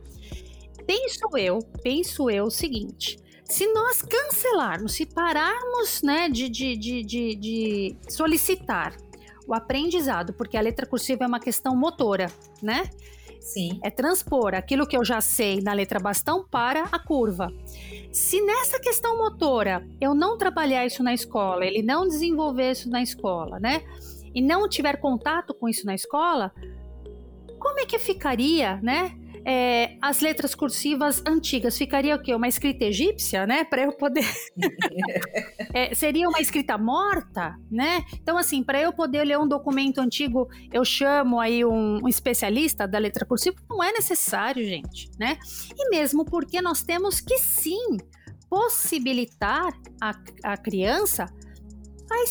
Penso 0.87 1.37
eu, 1.37 1.59
penso 1.83 2.31
eu 2.31 2.45
o 2.45 2.51
seguinte: 2.51 3.19
se 3.45 3.67
nós 3.73 4.03
cancelarmos, 4.03 4.95
se 4.95 5.05
pararmos 5.05 6.03
né, 6.03 6.29
de, 6.29 6.49
de, 6.49 6.77
de, 6.77 7.03
de, 7.03 7.35
de 7.35 7.97
solicitar 8.09 8.97
o 9.47 9.55
aprendizado, 9.55 10.33
porque 10.33 10.57
a 10.57 10.61
letra 10.61 10.87
cursiva 10.87 11.25
é 11.25 11.27
uma 11.27 11.41
questão 11.41 11.77
motora, 11.77 12.31
né? 12.63 12.89
Sim. 13.43 13.81
É 13.83 13.91
transpor 13.91 14.55
aquilo 14.55 14.87
que 14.87 14.97
eu 14.97 15.05
já 15.05 15.21
sei 15.21 15.61
na 15.61 15.73
letra 15.73 15.99
bastão 15.99 16.47
para 16.49 16.85
a 16.85 16.99
curva. 16.99 17.53
Se 18.13 18.41
nessa 18.41 18.79
questão 18.79 19.19
motora 19.19 19.87
eu 20.01 20.15
não 20.15 20.39
trabalhar 20.39 20.87
isso 20.87 21.03
na 21.03 21.13
escola, 21.13 21.67
ele 21.67 21.83
não 21.83 22.07
desenvolver 22.07 22.71
isso 22.71 22.89
na 22.89 23.03
escola, 23.03 23.59
né? 23.59 23.83
E 24.35 24.41
não 24.41 24.69
tiver 24.69 24.97
contato 24.99 25.53
com 25.53 25.69
isso 25.69 25.85
na 25.85 25.95
escola, 25.95 26.53
como 27.59 27.81
é 27.81 27.85
que 27.85 27.99
ficaria, 27.99 28.77
né? 28.83 29.17
É, 29.45 29.97
as 30.01 30.21
letras 30.21 30.55
cursivas 30.55 31.23
antigas, 31.27 31.77
ficaria 31.77 32.15
o 32.15 32.23
quê? 32.23 32.35
Uma 32.35 32.49
escrita 32.49 32.85
egípcia, 32.85 33.47
né? 33.47 33.65
Para 33.65 33.83
eu 33.83 33.93
poder. 33.93 34.25
é, 35.75 35.95
seria 35.95 36.29
uma 36.29 36.41
escrita 36.41 36.79
morta, 36.79 37.57
né? 37.71 38.05
Então, 38.15 38.37
assim, 38.39 38.63
para 38.63 38.81
eu 38.81 38.93
poder 38.93 39.25
ler 39.25 39.39
um 39.39 39.49
documento 39.49 40.01
antigo, 40.01 40.49
eu 40.73 40.85
chamo 40.85 41.41
aí 41.41 41.65
um, 41.65 42.05
um 42.05 42.09
especialista 42.09 42.87
da 42.87 42.99
letra 42.99 43.25
cursiva? 43.25 43.57
Não 43.69 43.83
é 43.83 43.93
necessário, 43.93 44.65
gente, 44.65 45.11
né? 45.19 45.39
E 45.77 45.91
mesmo 45.91 46.25
porque 46.25 46.61
nós 46.61 46.83
temos 46.83 47.21
que 47.21 47.39
sim 47.39 47.97
possibilitar 48.49 49.73
a, 50.01 50.13
a 50.45 50.57
criança 50.57 51.27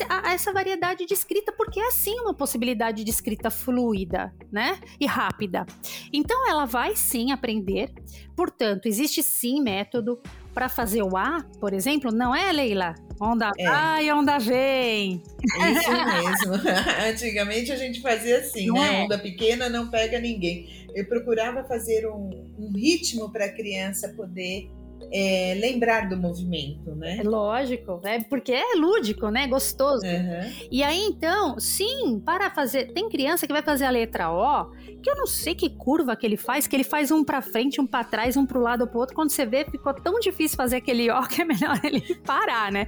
a, 0.09 0.29
a 0.29 0.33
essa 0.33 0.51
variedade 0.53 1.05
de 1.05 1.13
escrita, 1.13 1.51
porque 1.51 1.79
é 1.79 1.91
sim 1.91 2.19
uma 2.19 2.33
possibilidade 2.33 3.03
de 3.03 3.09
escrita 3.09 3.49
fluida, 3.49 4.33
né? 4.51 4.79
E 4.99 5.05
rápida. 5.05 5.65
Então 6.13 6.49
ela 6.49 6.65
vai 6.65 6.95
sim 6.95 7.31
aprender. 7.31 7.91
Portanto, 8.35 8.85
existe 8.85 9.21
sim 9.21 9.61
método 9.61 10.21
para 10.53 10.67
fazer 10.67 11.01
o 11.01 11.15
A, 11.15 11.45
por 11.59 11.73
exemplo, 11.73 12.11
não 12.11 12.35
é, 12.35 12.51
Leila? 12.51 12.95
Onda 13.19 13.51
é. 13.57 13.69
vai, 13.69 14.11
onda 14.11 14.39
vem. 14.39 15.21
É 15.61 15.71
isso 15.71 16.51
mesmo. 16.51 16.69
Antigamente 17.09 17.71
a 17.71 17.75
gente 17.75 18.01
fazia 18.01 18.39
assim, 18.39 18.67
não 18.67 18.75
né? 18.75 19.01
É. 19.01 19.03
Onda 19.03 19.17
pequena 19.17 19.69
não 19.69 19.89
pega 19.89 20.19
ninguém. 20.19 20.87
Eu 20.93 21.05
procurava 21.05 21.63
fazer 21.63 22.07
um, 22.07 22.53
um 22.57 22.71
ritmo 22.75 23.31
para 23.31 23.45
a 23.45 23.49
criança 23.49 24.09
poder 24.09 24.69
é, 25.11 25.57
lembrar 25.59 26.07
do 26.07 26.15
movimento, 26.15 26.95
né? 26.95 27.17
É 27.17 27.23
lógico, 27.23 27.99
né? 28.03 28.23
Porque 28.29 28.53
é 28.53 28.75
lúdico, 28.75 29.29
né? 29.29 29.45
Gostoso. 29.47 30.05
Uhum. 30.05 30.51
E 30.71 30.81
aí, 30.81 31.01
então, 31.01 31.59
sim, 31.59 32.21
para 32.25 32.49
fazer. 32.49 32.93
Tem 32.93 33.09
criança 33.09 33.45
que 33.45 33.51
vai 33.51 33.61
fazer 33.61 33.85
a 33.85 33.89
letra 33.89 34.31
O, 34.31 34.71
que 35.01 35.09
eu 35.09 35.15
não 35.15 35.27
sei 35.27 35.53
que 35.53 35.69
curva 35.69 36.15
que 36.15 36.25
ele 36.25 36.37
faz, 36.37 36.65
que 36.65 36.75
ele 36.75 36.83
faz 36.83 37.11
um 37.11 37.23
para 37.23 37.41
frente, 37.41 37.81
um 37.81 37.85
para 37.85 38.03
trás, 38.03 38.37
um 38.37 38.45
para 38.45 38.57
o 38.57 38.61
lado 38.61 38.81
ou 38.81 38.87
para 38.87 38.99
outro. 38.99 39.15
Quando 39.15 39.31
você 39.31 39.45
vê, 39.45 39.65
ficou 39.65 39.93
tão 39.93 40.17
difícil 40.19 40.55
fazer 40.55 40.77
aquele 40.77 41.11
O 41.11 41.23
que 41.27 41.41
é 41.41 41.45
melhor 41.45 41.79
ele 41.83 42.15
parar, 42.15 42.71
né? 42.71 42.87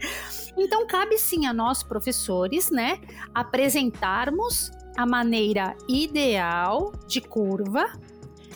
Então, 0.57 0.87
cabe 0.87 1.17
sim 1.17 1.45
a 1.45 1.53
nós, 1.53 1.83
professores, 1.83 2.71
né, 2.71 2.99
apresentarmos 3.33 4.71
a 4.95 5.05
maneira 5.05 5.75
ideal 5.89 6.91
de 7.07 7.19
curva 7.19 7.85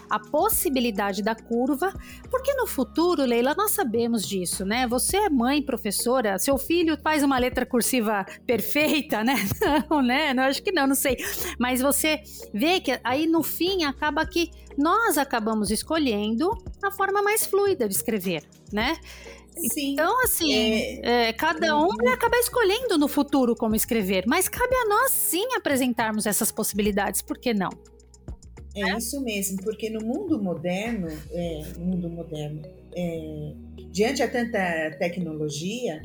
a 0.10 0.20
possibilidade 0.20 1.22
da 1.22 1.36
curva, 1.36 1.94
porque 2.30 2.54
no 2.54 2.68
futuro, 2.68 3.24
Leila, 3.24 3.54
nós 3.56 3.72
sabemos 3.72 4.28
disso, 4.28 4.66
né? 4.66 4.88
Você 4.88 5.18
é 5.18 5.30
mãe, 5.30 5.62
professora, 5.62 6.38
seu 6.40 6.58
filho 6.58 6.98
faz 7.02 7.24
uma 7.24 7.38
letra 7.38 7.66
cursiva 7.66 8.26
perfeita, 8.46 9.24
né? 9.24 9.36
Não, 9.90 10.02
né? 10.02 10.34
Não, 10.34 10.44
acho 10.44 10.62
que 10.62 10.72
não, 10.72 10.88
não 10.88 10.96
sei. 10.96 11.18
Mas 11.60 11.82
você 11.82 12.22
vê 12.54 12.80
que 12.80 13.00
aí 13.04 13.28
no 13.28 13.44
fim 13.44 13.84
acaba 13.84 14.26
que 14.26 14.52
nós 14.78 15.18
acabamos 15.18 15.72
escolhendo 15.72 16.52
a 16.84 16.92
forma 16.92 17.22
mais 17.22 17.46
fluida 17.46 17.88
de 17.88 17.96
escrever, 17.96 18.44
né? 18.72 18.98
Sim. 19.74 19.94
Então, 19.94 20.24
assim, 20.24 20.54
é... 20.54 21.30
É, 21.30 21.34
cada 21.34 21.76
um 21.78 21.88
vai 21.98 22.14
acabar 22.14 22.38
escolhendo 22.38 22.98
no 22.98 23.08
futuro 23.08 23.56
como 23.56 23.76
escrever, 23.76 24.26
mas 24.28 24.48
cabe 24.48 24.76
a 24.76 24.86
nós 24.86 25.12
sim 25.12 25.56
apresentarmos 25.56 26.26
essas 26.26 26.52
possibilidades, 26.52 27.22
por 27.22 27.38
que 27.38 27.54
não? 27.54 27.70
É 28.78 28.84
né? 28.84 28.98
isso 28.98 29.20
mesmo, 29.22 29.58
porque 29.64 29.90
no 29.90 30.06
mundo 30.06 30.42
moderno, 30.42 31.08
é, 31.32 31.64
no 31.78 31.86
mundo 31.86 32.10
moderno, 32.10 32.62
é, 32.96 33.54
diante 33.92 34.22
a 34.22 34.30
tanta 34.30 34.92
tecnologia, 35.00 36.02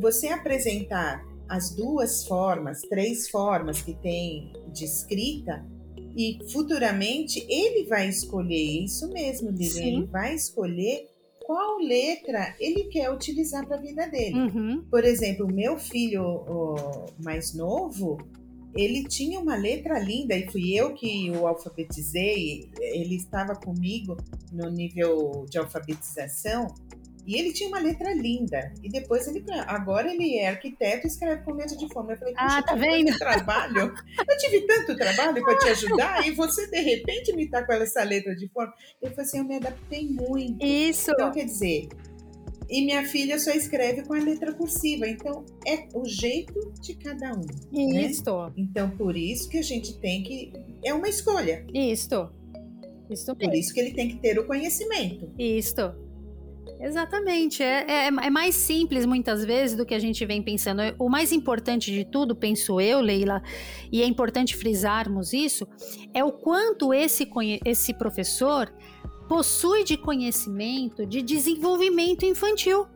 você 0.00 0.28
apresentar 0.28 1.24
as 1.48 1.74
duas 1.74 2.24
formas, 2.24 2.82
três 2.82 3.28
formas 3.28 3.82
que 3.82 3.94
tem 3.94 4.52
de 4.72 4.84
escrita, 4.84 5.64
e 6.16 6.38
futuramente 6.50 7.44
ele 7.48 7.84
vai 7.86 8.08
escolher 8.08 8.84
isso 8.84 9.08
mesmo, 9.08 9.50
Lilian, 9.50 9.82
ele 9.82 10.06
vai 10.06 10.34
escolher 10.34 11.08
qual 11.44 11.78
letra 11.78 12.54
ele 12.60 12.84
quer 12.84 13.10
utilizar 13.10 13.66
para 13.66 13.76
a 13.76 13.80
vida 13.80 14.06
dele. 14.06 14.36
Uhum. 14.36 14.84
Por 14.90 15.04
exemplo, 15.04 15.46
o 15.46 15.52
meu 15.52 15.78
filho 15.78 16.22
o 16.22 17.06
mais 17.18 17.54
novo, 17.54 18.18
ele 18.74 19.04
tinha 19.04 19.38
uma 19.38 19.54
letra 19.54 19.98
linda 19.98 20.34
e 20.34 20.50
fui 20.50 20.74
eu 20.74 20.94
que 20.94 21.30
o 21.30 21.46
alfabetizei. 21.46 22.70
Ele 22.80 23.16
estava 23.16 23.54
comigo 23.54 24.16
no 24.50 24.70
nível 24.70 25.46
de 25.48 25.58
alfabetização 25.58 26.68
e 27.26 27.36
ele 27.36 27.52
tinha 27.52 27.68
uma 27.68 27.78
letra 27.78 28.12
linda. 28.14 28.72
E 28.82 28.88
depois 28.88 29.26
ele, 29.28 29.44
agora 29.66 30.12
ele 30.12 30.38
é 30.38 30.48
arquiteto 30.48 31.06
e 31.06 31.10
escreve 31.10 31.42
com 31.44 31.52
letra 31.52 31.76
de 31.76 31.88
forma. 31.92 32.12
Eu 32.12 32.18
falei, 32.18 32.34
ah, 32.36 32.62
tá 32.62 32.74
vendo? 32.74 33.16
trabalho. 33.16 33.94
Eu 34.28 34.38
tive 34.38 34.62
tanto 34.62 34.96
trabalho 34.96 35.42
para 35.42 35.58
te 35.58 35.68
ajudar 35.70 36.26
e 36.26 36.32
você 36.32 36.66
de 36.68 36.80
repente 36.80 37.32
me 37.34 37.48
tá 37.48 37.64
com 37.64 37.72
essa 37.74 38.02
letra 38.02 38.34
de 38.34 38.48
forma. 38.48 38.72
Eu 39.00 39.10
falei 39.10 39.24
assim, 39.24 39.38
eu 39.38 39.44
me 39.44 39.56
adaptei 39.56 40.08
muito. 40.08 40.64
Isso. 40.64 41.12
Então 41.12 41.30
quer 41.30 41.44
dizer, 41.44 41.88
e 42.72 42.80
minha 42.80 43.04
filha 43.04 43.38
só 43.38 43.50
escreve 43.50 44.02
com 44.02 44.14
a 44.14 44.18
letra 44.18 44.54
cursiva. 44.54 45.06
Então, 45.06 45.44
é 45.66 45.86
o 45.94 46.06
jeito 46.06 46.72
de 46.80 46.94
cada 46.94 47.34
um. 47.34 47.44
Isso. 47.70 48.24
Né? 48.24 48.52
Então, 48.56 48.88
por 48.96 49.14
isso 49.14 49.46
que 49.50 49.58
a 49.58 49.62
gente 49.62 49.98
tem 49.98 50.22
que. 50.22 50.50
É 50.82 50.94
uma 50.94 51.06
escolha. 51.06 51.66
Isso. 51.72 52.30
Isso 53.10 53.36
Por 53.36 53.54
isso 53.54 53.74
que 53.74 53.80
ele 53.80 53.92
tem 53.92 54.08
que 54.08 54.16
ter 54.16 54.38
o 54.38 54.46
conhecimento. 54.46 55.30
Isso. 55.38 55.92
Exatamente. 56.80 57.62
É, 57.62 57.84
é, 57.88 58.06
é, 58.06 58.30
mais 58.30 58.54
simples 58.54 59.04
muitas 59.04 59.44
vezes 59.44 59.76
do 59.76 59.84
que 59.84 59.94
a 59.94 59.98
gente 59.98 60.24
vem 60.24 60.42
pensando. 60.42 60.80
O 60.98 61.10
mais 61.10 61.30
importante 61.30 61.92
de 61.92 62.06
tudo, 62.06 62.34
penso 62.34 62.80
eu, 62.80 63.00
Leila, 63.00 63.42
e 63.92 64.00
é 64.00 64.06
importante 64.06 64.56
frisarmos 64.56 65.34
isso, 65.34 65.68
é 66.14 66.24
o 66.24 66.32
quanto 66.32 66.94
esse, 66.94 67.28
esse 67.66 67.92
professor 67.92 68.72
possui 69.32 69.82
de 69.82 69.96
conhecimento 69.96 71.06
de 71.06 71.22
desenvolvimento 71.22 72.22
infantil. 72.22 72.86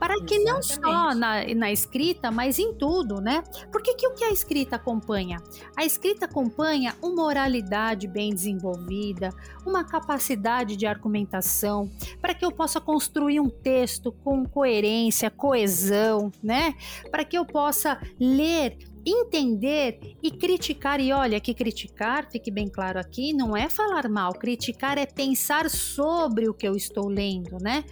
Para 0.00 0.14
que 0.14 0.36
Exatamente. 0.36 0.44
não 0.46 0.62
só 0.62 1.14
na, 1.14 1.54
na, 1.54 1.70
escrita, 1.70 2.30
mas 2.30 2.58
em 2.58 2.72
tudo, 2.72 3.20
né? 3.20 3.42
Porque 3.70 3.92
que 3.92 4.06
o 4.06 4.14
que 4.14 4.24
a 4.24 4.30
escrita 4.30 4.76
acompanha? 4.76 5.42
A 5.76 5.84
escrita 5.84 6.24
acompanha 6.24 6.96
uma 7.02 7.22
oralidade 7.24 8.08
bem 8.08 8.32
desenvolvida, 8.32 9.28
uma 9.66 9.84
capacidade 9.84 10.76
de 10.76 10.86
argumentação, 10.86 11.90
para 12.22 12.34
que 12.34 12.44
eu 12.44 12.50
possa 12.50 12.80
construir 12.80 13.38
um 13.38 13.50
texto 13.50 14.12
com 14.12 14.46
coerência, 14.46 15.30
coesão, 15.30 16.32
né? 16.42 16.74
Para 17.10 17.22
que 17.22 17.36
eu 17.36 17.44
possa 17.44 18.00
ler 18.18 18.78
entender 19.06 20.16
e 20.22 20.30
criticar. 20.30 21.00
E 21.00 21.12
olha, 21.12 21.40
que 21.40 21.54
criticar, 21.54 22.30
fique 22.30 22.50
bem 22.50 22.68
claro 22.68 22.98
aqui, 22.98 23.32
não 23.32 23.56
é 23.56 23.68
falar 23.68 24.08
mal. 24.08 24.32
Criticar 24.32 24.98
é 24.98 25.06
pensar 25.06 25.68
sobre 25.70 26.48
o 26.48 26.54
que 26.54 26.66
eu 26.66 26.74
estou 26.74 27.08
lendo, 27.08 27.58
né? 27.60 27.84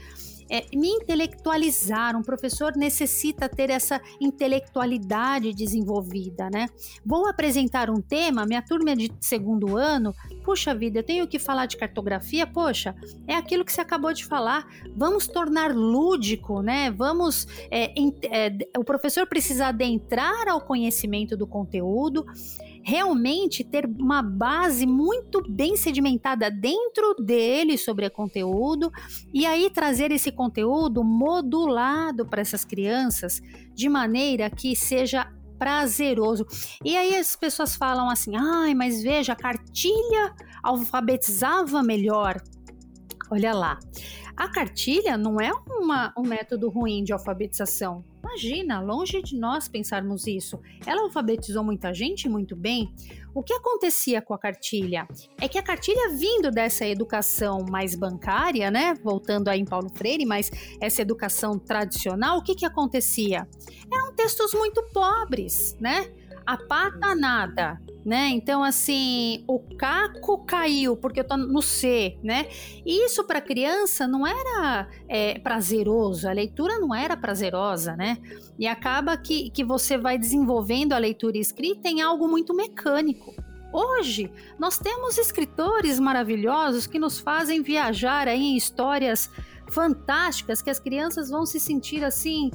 É, 0.53 0.67
me 0.77 0.89
intelectualizar. 0.89 2.15
Um 2.15 2.23
professor 2.23 2.77
necessita 2.77 3.49
ter 3.49 3.71
essa 3.71 3.99
intelectualidade 4.21 5.55
desenvolvida, 5.55 6.51
né? 6.51 6.69
Vou 7.05 7.27
apresentar 7.27 7.89
um 7.89 8.03
tema, 8.03 8.45
minha 8.45 8.61
turma 8.61 8.91
é 8.91 8.95
de 8.95 9.11
segundo 9.19 9.79
ano, 9.79 10.15
puxa 10.45 10.75
vida, 10.75 10.99
eu 10.99 11.03
tenho 11.03 11.27
que 11.27 11.39
falar 11.39 11.65
de 11.65 11.79
cartografia, 11.79 12.47
poxa, 12.47 12.95
é 13.27 13.35
aquilo 13.35 13.65
que 13.65 13.73
você 13.73 13.81
acabou 13.81 14.13
de 14.13 14.27
falar. 14.27 14.69
Vamos 14.95 15.27
tornar 15.27 15.75
lúdico, 15.75 16.61
né? 16.61 16.91
Vamos. 16.91 17.49
É, 17.71 17.95
é, 18.25 18.53
o 18.77 18.85
professor 18.85 19.27
precisa 19.27 19.69
adentrar 19.69 20.49
ao 20.49 20.61
conhecimento 20.61 21.35
do 21.35 21.47
conteúdo 21.47 22.27
realmente 22.83 23.63
ter 23.65 23.87
uma 23.87 24.23
base 24.23 24.87
muito 24.87 25.43
bem 25.49 25.77
sedimentada 25.77 26.51
dentro 26.51 27.15
dele 27.15 27.79
sobre 27.79 28.11
conteúdo 28.11 28.91
e 29.33 29.47
aí 29.47 29.71
trazer 29.71 30.11
esse 30.11 30.33
conteúdo 30.33 31.05
modulado 31.05 32.27
para 32.27 32.41
essas 32.41 32.65
crianças 32.65 33.41
de 33.75 33.89
maneira 33.89 34.51
que 34.51 34.75
seja 34.75 35.31
prazeroso. 35.59 36.45
E 36.85 36.97
aí 36.97 37.15
as 37.15 37.37
pessoas 37.37 37.77
falam 37.77 38.11
assim: 38.11 38.35
ai, 38.37 38.75
mas 38.75 39.03
veja, 39.03 39.33
a 39.33 39.37
cartilha 39.37 40.35
alfabetizava 40.63 41.83
melhor. 41.83 42.43
Olha 43.31 43.55
lá. 43.55 43.79
A 44.37 44.49
cartilha 44.49 45.17
não 45.17 45.41
é 45.41 45.51
uma, 45.69 46.13
um 46.17 46.23
método 46.23 46.69
ruim 46.69 47.05
de 47.05 47.13
alfabetização. 47.13 48.05
Imagina, 48.23 48.81
longe 48.81 49.21
de 49.21 49.37
nós 49.37 49.69
pensarmos 49.69 50.27
isso. 50.27 50.59
Ela 50.87 51.03
alfabetizou 51.03 51.63
muita 51.63 51.93
gente 51.93 52.29
muito 52.29 52.57
bem. 52.57 52.95
O 53.35 53.43
que 53.43 53.53
acontecia 53.53 54.23
com 54.23 54.33
a 54.33 54.39
cartilha? 54.39 55.07
É 55.41 55.49
que 55.49 55.59
a 55.59 55.63
cartilha 55.63 56.11
vindo 56.17 56.51
dessa 56.51 56.87
educação 56.87 57.65
mais 57.69 57.95
bancária, 57.95 58.71
né? 58.71 58.95
Voltando 59.03 59.49
aí 59.49 59.61
em 59.61 59.65
Paulo 59.65 59.91
Freire, 59.91 60.25
mas 60.25 60.51
essa 60.81 61.03
educação 61.03 61.59
tradicional, 61.59 62.39
o 62.39 62.43
que 62.43 62.55
que 62.55 62.65
acontecia? 62.65 63.47
Eram 63.93 64.15
textos 64.15 64.55
muito 64.55 64.83
pobres, 64.93 65.77
né? 65.81 66.11
A 66.47 66.57
pata 66.57 67.15
nada, 67.15 67.81
né? 68.05 68.29
Então, 68.29 68.63
assim, 68.63 69.45
o 69.47 69.59
caco 69.77 70.45
caiu 70.45 70.97
porque 70.97 71.21
eu 71.21 71.25
tô 71.25 71.37
no 71.37 71.63
C, 71.63 72.19
né? 72.23 72.47
E 72.85 73.07
isso 73.07 73.25
para 73.25 73.41
criança 73.41 74.07
não 74.07 74.27
era 74.27 74.89
é, 75.09 75.39
prazeroso, 75.39 76.29
a 76.29 76.33
leitura 76.33 76.79
não 76.79 76.95
era 76.95 77.17
prazerosa, 77.17 77.97
né? 77.97 78.19
E 78.59 78.67
acaba 78.67 79.17
que, 79.17 79.51
que 79.51 79.65
você 79.65 79.97
vai 79.97 80.19
desenvolvendo 80.19 80.93
a 80.93 80.99
leitura 80.99 81.39
escrita 81.39 81.89
em 81.89 82.01
algo 82.01 82.29
muito 82.29 82.55
mecânico. 82.55 83.35
Hoje, 83.73 84.31
nós 84.59 84.79
temos 84.79 85.17
escritores 85.17 85.99
maravilhosos 85.99 86.87
que 86.87 86.99
nos 86.99 87.19
fazem 87.19 87.63
viajar 87.63 88.29
aí 88.29 88.43
em 88.43 88.57
histórias 88.57 89.31
fantásticas 89.71 90.61
que 90.61 90.69
as 90.69 90.79
crianças 90.79 91.31
vão 91.31 91.47
se 91.47 91.59
sentir 91.59 92.05
assim 92.05 92.51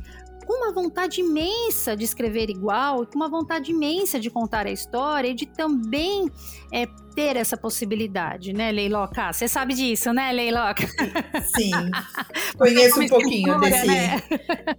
uma 0.54 0.74
vontade 0.74 1.22
imensa 1.22 1.96
de 1.96 2.04
escrever 2.04 2.50
igual, 2.50 3.06
com 3.06 3.16
uma 3.16 3.30
vontade 3.30 3.72
imensa 3.72 4.20
de 4.20 4.30
contar 4.30 4.66
a 4.66 4.72
história 4.72 5.30
e 5.30 5.34
de 5.34 5.46
também 5.46 6.30
é, 6.72 6.86
ter 7.16 7.36
essa 7.36 7.58
possibilidade, 7.58 8.54
né, 8.54 8.72
Leiloca? 8.72 9.34
Você 9.34 9.48
sabe 9.48 9.74
disso, 9.74 10.14
né, 10.14 10.32
Leiloca? 10.32 10.88
Sim, 11.56 11.72
conheço 12.58 13.02
um 13.02 13.08
pouquinho 13.08 13.60
desse, 13.60 13.88
né? 13.88 14.22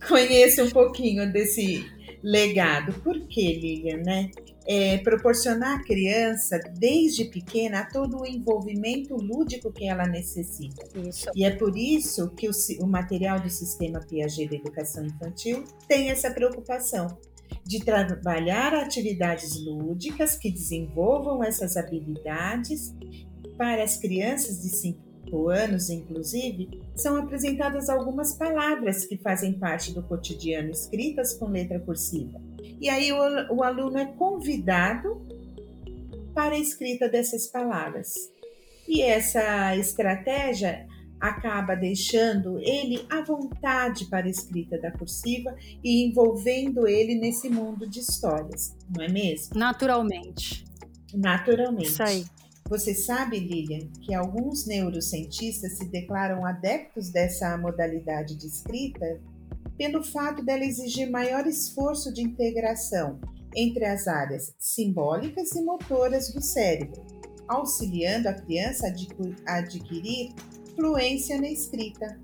conheço 0.09 0.64
um 0.64 0.70
pouquinho 0.70 1.33
desse 1.33 1.98
legado. 2.22 2.92
Por 3.00 3.20
que, 3.26 3.52
Lilian, 3.54 3.98
né? 3.98 4.31
é, 4.68 4.98
proporcionar 4.98 5.81
à 5.81 5.83
criança, 5.83 6.61
desde 6.78 7.24
pequena, 7.24 7.88
todo 7.90 8.20
o 8.20 8.26
envolvimento 8.26 9.16
lúdico 9.16 9.72
que 9.72 9.88
ela 9.88 10.07
necessita. 10.07 10.87
Isso. 10.94 11.31
E 11.35 11.42
é 11.42 11.50
por 11.50 11.74
isso 11.74 12.28
que 12.35 12.46
o, 12.46 12.52
o 12.83 12.87
material 12.87 13.40
do 13.40 13.48
Sistema 13.48 13.98
Piaget 14.00 14.46
de 14.46 14.57
Educação 14.57 15.07
Infantil 15.07 15.64
tem 15.88 16.11
essa 16.11 16.31
preocupação 16.31 17.18
de 17.64 17.83
trabalhar 17.83 18.74
atividades 18.74 19.59
lúdicas 19.64 20.37
que 20.37 20.50
desenvolvam 20.50 21.42
essas 21.42 21.78
habilidades 21.78 22.94
para 23.57 23.83
as 23.83 23.96
crianças 23.96 24.61
de 24.61 24.68
5 24.68 25.08
anos, 25.49 25.91
inclusive, 25.91 26.81
são 26.95 27.17
apresentadas 27.17 27.88
algumas 27.88 28.35
palavras 28.35 29.05
que 29.05 29.17
fazem 29.19 29.53
parte 29.59 29.93
do 29.93 30.03
cotidiano 30.03 30.71
escritas 30.71 31.35
com 31.35 31.47
letra 31.47 31.79
cursiva. 31.81 32.41
E 32.81 32.88
aí 32.88 33.12
o, 33.12 33.57
o 33.57 33.62
aluno 33.62 33.99
é 33.99 34.07
convidado 34.07 35.21
para 36.35 36.55
a 36.55 36.59
escrita 36.59 37.09
dessas 37.09 37.47
palavras. 37.49 38.14
E 38.87 39.03
essa 39.03 39.77
estratégia 39.77 40.87
acaba 41.21 41.75
deixando 41.75 42.59
ele 42.61 43.05
à 43.11 43.23
vontade 43.23 44.07
para 44.07 44.27
a 44.27 44.31
escrita 44.31 44.79
da 44.79 44.91
cursiva 44.91 45.55
e 45.83 46.07
envolvendo 46.07 46.87
ele 46.87 47.17
nesse 47.17 47.49
mundo 47.49 47.88
de 47.88 48.01
histórias, 48.01 48.77
não 48.88 49.05
é 49.05 49.09
mesmo? 49.09 49.59
Naturalmente. 49.59 50.64
Naturalmente. 51.12 51.88
Isso 51.88 52.03
aí. 52.03 52.25
Você 52.68 52.94
sabe, 52.94 53.38
Lilian, 53.38 53.88
que 54.02 54.12
alguns 54.14 54.66
neurocientistas 54.66 55.78
se 55.78 55.87
declaram 55.87 56.44
adeptos 56.44 57.09
dessa 57.09 57.57
modalidade 57.57 58.37
de 58.37 58.46
escrita 58.46 59.18
pelo 59.78 60.04
fato 60.04 60.44
dela 60.44 60.64
exigir 60.64 61.11
maior 61.11 61.46
esforço 61.46 62.12
de 62.12 62.20
integração 62.20 63.18
entre 63.57 63.87
as 63.87 64.07
áreas 64.07 64.54
simbólicas 64.59 65.52
e 65.52 65.62
motoras 65.62 66.31
do 66.31 66.42
cérebro, 66.42 67.02
auxiliando 67.46 68.28
a 68.28 68.35
criança 68.35 68.87
a 69.46 69.54
adquirir 69.57 70.35
fluência 70.74 71.40
na 71.40 71.48
escrita. 71.48 72.18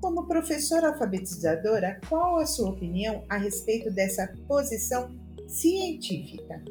Como 0.00 0.26
professora 0.26 0.88
alfabetizadora, 0.88 2.00
qual 2.08 2.38
a 2.38 2.46
sua 2.46 2.70
opinião 2.70 3.24
a 3.28 3.36
respeito 3.36 3.90
dessa 3.90 4.32
posição 4.48 5.14
científica? 5.46 6.62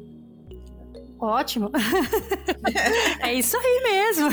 Ótimo. 1.18 1.70
é 3.22 3.32
isso 3.32 3.56
aí 3.56 3.82
mesmo. 3.82 4.28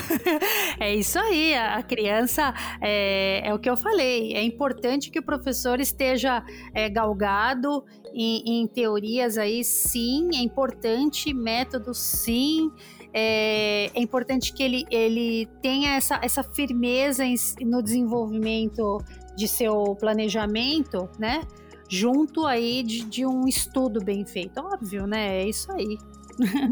É 0.80 0.94
isso 0.94 1.18
aí. 1.18 1.56
A 1.56 1.82
criança 1.82 2.54
é, 2.82 3.42
é, 3.48 3.54
o 3.54 3.60
que 3.60 3.70
eu 3.70 3.78
falei. 3.78 4.34
É 4.34 4.44
importante 4.44 5.10
que 5.10 5.20
o 5.20 5.24
professor 5.24 5.80
esteja 5.80 6.44
é, 6.74 6.90
galgado 6.90 7.86
em, 8.14 8.62
em 8.62 8.68
teorias 8.68 9.38
aí, 9.38 9.64
sim. 9.64 10.30
É 10.36 10.40
importante 10.40 11.34
métodos, 11.34 11.98
sim. 12.00 12.70
É, 13.14 13.92
é, 13.94 14.02
importante 14.02 14.52
que 14.54 14.64
ele, 14.64 14.86
ele 14.90 15.48
tenha 15.62 15.96
essa, 15.96 16.20
essa 16.22 16.44
firmeza 16.44 17.24
em, 17.24 17.36
no 17.62 17.82
desenvolvimento 17.82 18.98
de 19.36 19.48
seu 19.48 19.96
planejamento, 19.96 21.10
né? 21.18 21.44
Junto 21.88 22.46
aí 22.46 22.82
de, 22.82 23.06
de 23.06 23.26
um 23.26 23.48
estudo 23.48 24.04
bem 24.04 24.26
feito. 24.26 24.60
Óbvio, 24.60 25.06
né? 25.06 25.44
É 25.44 25.48
isso 25.48 25.72
aí. 25.72 25.98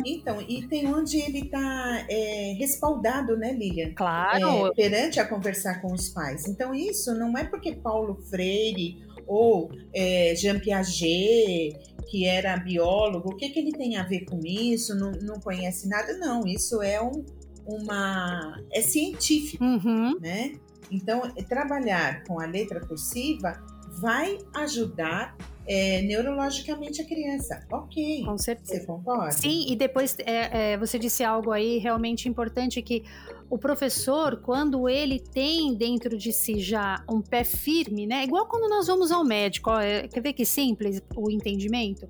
Então, 0.06 0.42
e 0.42 0.68
tem 0.68 0.88
onde 0.88 1.18
ele 1.18 1.42
está 1.42 2.06
é, 2.10 2.54
respaldado, 2.58 3.38
né, 3.38 3.54
Lilian? 3.54 3.94
Claro. 3.94 4.68
É, 4.68 4.74
perante 4.74 5.20
a 5.20 5.28
conversar 5.28 5.82
com 5.82 5.94
os 5.94 6.10
pais. 6.10 6.48
Então, 6.48 6.74
isso 6.74 7.14
não 7.16 7.38
é 7.38 7.44
porque 7.44 7.76
Paulo 7.76 8.16
Freire 8.30 8.98
ou 9.28 9.72
é, 9.94 10.34
Jean 10.36 10.60
Piaget, 10.60 11.78
que 12.10 12.26
era 12.26 12.58
biólogo, 12.58 13.30
o 13.30 13.36
que, 13.36 13.50
que 13.50 13.60
ele 13.60 13.72
tem 13.72 13.96
a 13.98 14.04
ver 14.04 14.26
com 14.26 14.40
isso? 14.44 14.96
Não, 14.96 15.12
não 15.12 15.40
conhece 15.40 15.88
nada? 15.88 16.18
Não, 16.18 16.46
isso 16.46 16.82
é 16.82 17.02
um, 17.02 17.24
uma. 17.66 18.62
é 18.72 18.82
científico, 18.82 19.64
uhum. 19.64 20.20
né? 20.20 20.54
Então, 20.92 21.22
trabalhar 21.48 22.24
com 22.26 22.42
a 22.42 22.46
letra 22.46 22.82
cursiva 22.82 23.64
vai 24.00 24.38
ajudar 24.56 25.38
é, 25.68 26.02
neurologicamente 26.02 27.02
a 27.02 27.06
criança. 27.06 27.66
Ok. 27.72 28.24
Com 28.26 28.38
certeza. 28.38 28.80
Você 28.80 28.86
concorda? 28.86 29.32
Sim, 29.32 29.66
e 29.70 29.76
depois 29.76 30.18
é, 30.20 30.74
é, 30.74 30.78
você 30.78 30.98
disse 30.98 31.24
algo 31.24 31.52
aí 31.52 31.78
realmente 31.78 32.28
importante 32.28 32.82
que 32.82 33.04
o 33.50 33.58
professor, 33.58 34.38
quando 34.38 34.88
ele 34.88 35.20
tem 35.20 35.74
dentro 35.74 36.18
de 36.18 36.32
si 36.32 36.60
já 36.60 37.04
um 37.10 37.22
pé 37.22 37.44
firme, 37.44 38.08
né? 38.08 38.24
Igual 38.24 38.48
quando 38.48 38.70
nós 38.70 38.88
vamos 38.88 39.12
ao 39.12 39.24
médico, 39.24 39.70
ó, 39.70 39.82
é, 39.82 40.08
quer 40.08 40.22
ver 40.22 40.34
que 40.34 40.46
simples 40.46 41.02
o 41.16 41.30
entendimento? 41.30 42.08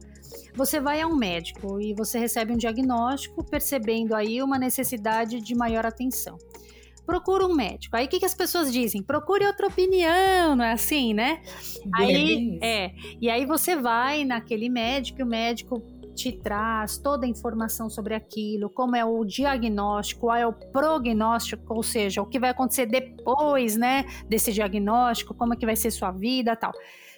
Você 0.53 0.79
vai 0.79 1.01
a 1.01 1.07
um 1.07 1.15
médico 1.15 1.79
e 1.81 1.93
você 1.93 2.19
recebe 2.19 2.53
um 2.53 2.57
diagnóstico 2.57 3.43
percebendo 3.43 4.13
aí 4.13 4.41
uma 4.41 4.59
necessidade 4.59 5.41
de 5.41 5.55
maior 5.55 5.85
atenção 5.85 6.37
procura 7.11 7.45
um 7.45 7.53
médico. 7.53 7.97
Aí 7.97 8.05
o 8.05 8.07
que, 8.07 8.19
que 8.19 8.25
as 8.25 8.33
pessoas 8.33 8.71
dizem? 8.71 9.03
Procure 9.03 9.45
outra 9.45 9.67
opinião, 9.67 10.55
não 10.55 10.63
é 10.63 10.71
assim, 10.71 11.13
né? 11.13 11.41
Aí, 11.93 12.57
é, 12.63 12.93
e 13.19 13.29
aí 13.29 13.45
você 13.45 13.75
vai 13.75 14.23
naquele 14.23 14.69
médico 14.69 15.19
e 15.19 15.23
o 15.23 15.27
médico 15.27 15.83
te 16.15 16.31
traz 16.31 16.97
toda 16.97 17.25
a 17.25 17.29
informação 17.29 17.89
sobre 17.89 18.15
aquilo, 18.15 18.69
como 18.69 18.95
é 18.95 19.03
o 19.03 19.25
diagnóstico, 19.25 20.21
qual 20.21 20.37
é 20.37 20.47
o 20.47 20.53
prognóstico, 20.53 21.73
ou 21.73 21.83
seja, 21.83 22.21
o 22.21 22.25
que 22.25 22.39
vai 22.39 22.51
acontecer 22.51 22.85
depois, 22.85 23.75
né, 23.75 24.05
desse 24.29 24.53
diagnóstico, 24.53 25.33
como 25.33 25.53
é 25.53 25.57
que 25.57 25.65
vai 25.65 25.75
ser 25.75 25.91
sua 25.91 26.11
vida, 26.11 26.55
tal. 26.55 26.71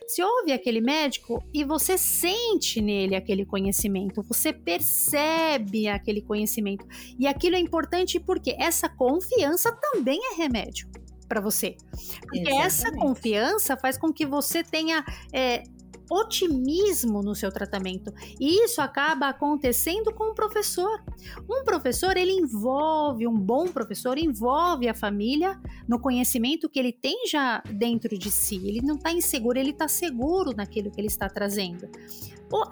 Se 0.07 0.21
ouve 0.21 0.51
aquele 0.51 0.81
médico 0.81 1.43
e 1.53 1.63
você 1.63 1.97
sente 1.97 2.81
nele 2.81 3.15
aquele 3.15 3.45
conhecimento, 3.45 4.21
você 4.21 4.51
percebe 4.51 5.87
aquele 5.87 6.21
conhecimento. 6.21 6.85
E 7.17 7.25
aquilo 7.25 7.55
é 7.55 7.59
importante 7.59 8.19
porque 8.19 8.55
essa 8.59 8.89
confiança 8.89 9.71
também 9.71 10.19
é 10.31 10.35
remédio 10.35 10.89
para 11.27 11.41
você. 11.41 11.75
Porque 12.21 12.39
Exatamente. 12.39 12.65
essa 12.65 12.91
confiança 12.91 13.77
faz 13.77 13.97
com 13.97 14.13
que 14.13 14.25
você 14.25 14.63
tenha 14.63 15.03
é, 15.31 15.63
otimismo 16.09 17.21
no 17.21 17.35
seu 17.35 17.51
tratamento. 17.51 18.13
E 18.39 18.63
isso 18.63 18.81
acaba 18.81 19.29
acontecendo 19.29 20.13
com 20.13 20.31
o 20.31 20.35
professor. 20.35 21.03
Um 21.49 21.63
professor, 21.63 22.17
ele 22.17 22.31
envolve, 22.31 23.27
um 23.27 23.37
bom 23.37 23.67
professor 23.67 24.17
envolve 24.17 24.87
a 24.87 24.93
família 24.93 25.59
no 25.87 25.99
conhecimento 25.99 26.69
que 26.69 26.79
ele 26.79 26.91
tem 26.91 27.27
já 27.27 27.61
dentro 27.71 28.17
de 28.17 28.29
si. 28.29 28.55
Ele 28.67 28.81
não 28.81 28.95
está 28.95 29.11
inseguro, 29.11 29.57
ele 29.57 29.71
está 29.71 29.87
seguro 29.87 30.55
naquilo 30.55 30.91
que 30.91 30.99
ele 30.99 31.07
está 31.07 31.29
trazendo. 31.29 31.89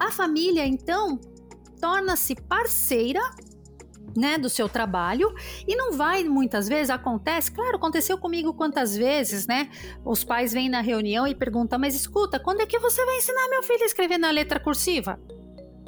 A 0.00 0.12
família, 0.12 0.66
então, 0.66 1.18
torna-se 1.80 2.36
parceira 2.36 3.20
né, 4.16 4.38
do 4.38 4.48
seu 4.48 4.68
trabalho 4.68 5.34
e 5.66 5.74
não 5.74 5.92
vai 5.92 6.24
muitas 6.24 6.68
vezes 6.68 6.90
acontece, 6.90 7.50
claro, 7.50 7.76
aconteceu 7.76 8.18
comigo 8.18 8.54
quantas 8.54 8.96
vezes, 8.96 9.46
né? 9.46 9.70
Os 10.04 10.24
pais 10.24 10.52
vêm 10.52 10.68
na 10.68 10.80
reunião 10.80 11.26
e 11.26 11.34
perguntam: 11.34 11.78
"Mas 11.78 11.94
escuta, 11.94 12.38
quando 12.38 12.60
é 12.60 12.66
que 12.66 12.78
você 12.78 13.04
vai 13.04 13.16
ensinar 13.16 13.48
meu 13.48 13.62
filho 13.62 13.82
a 13.82 13.86
escrever 13.86 14.18
na 14.18 14.30
letra 14.30 14.60
cursiva?" 14.60 15.18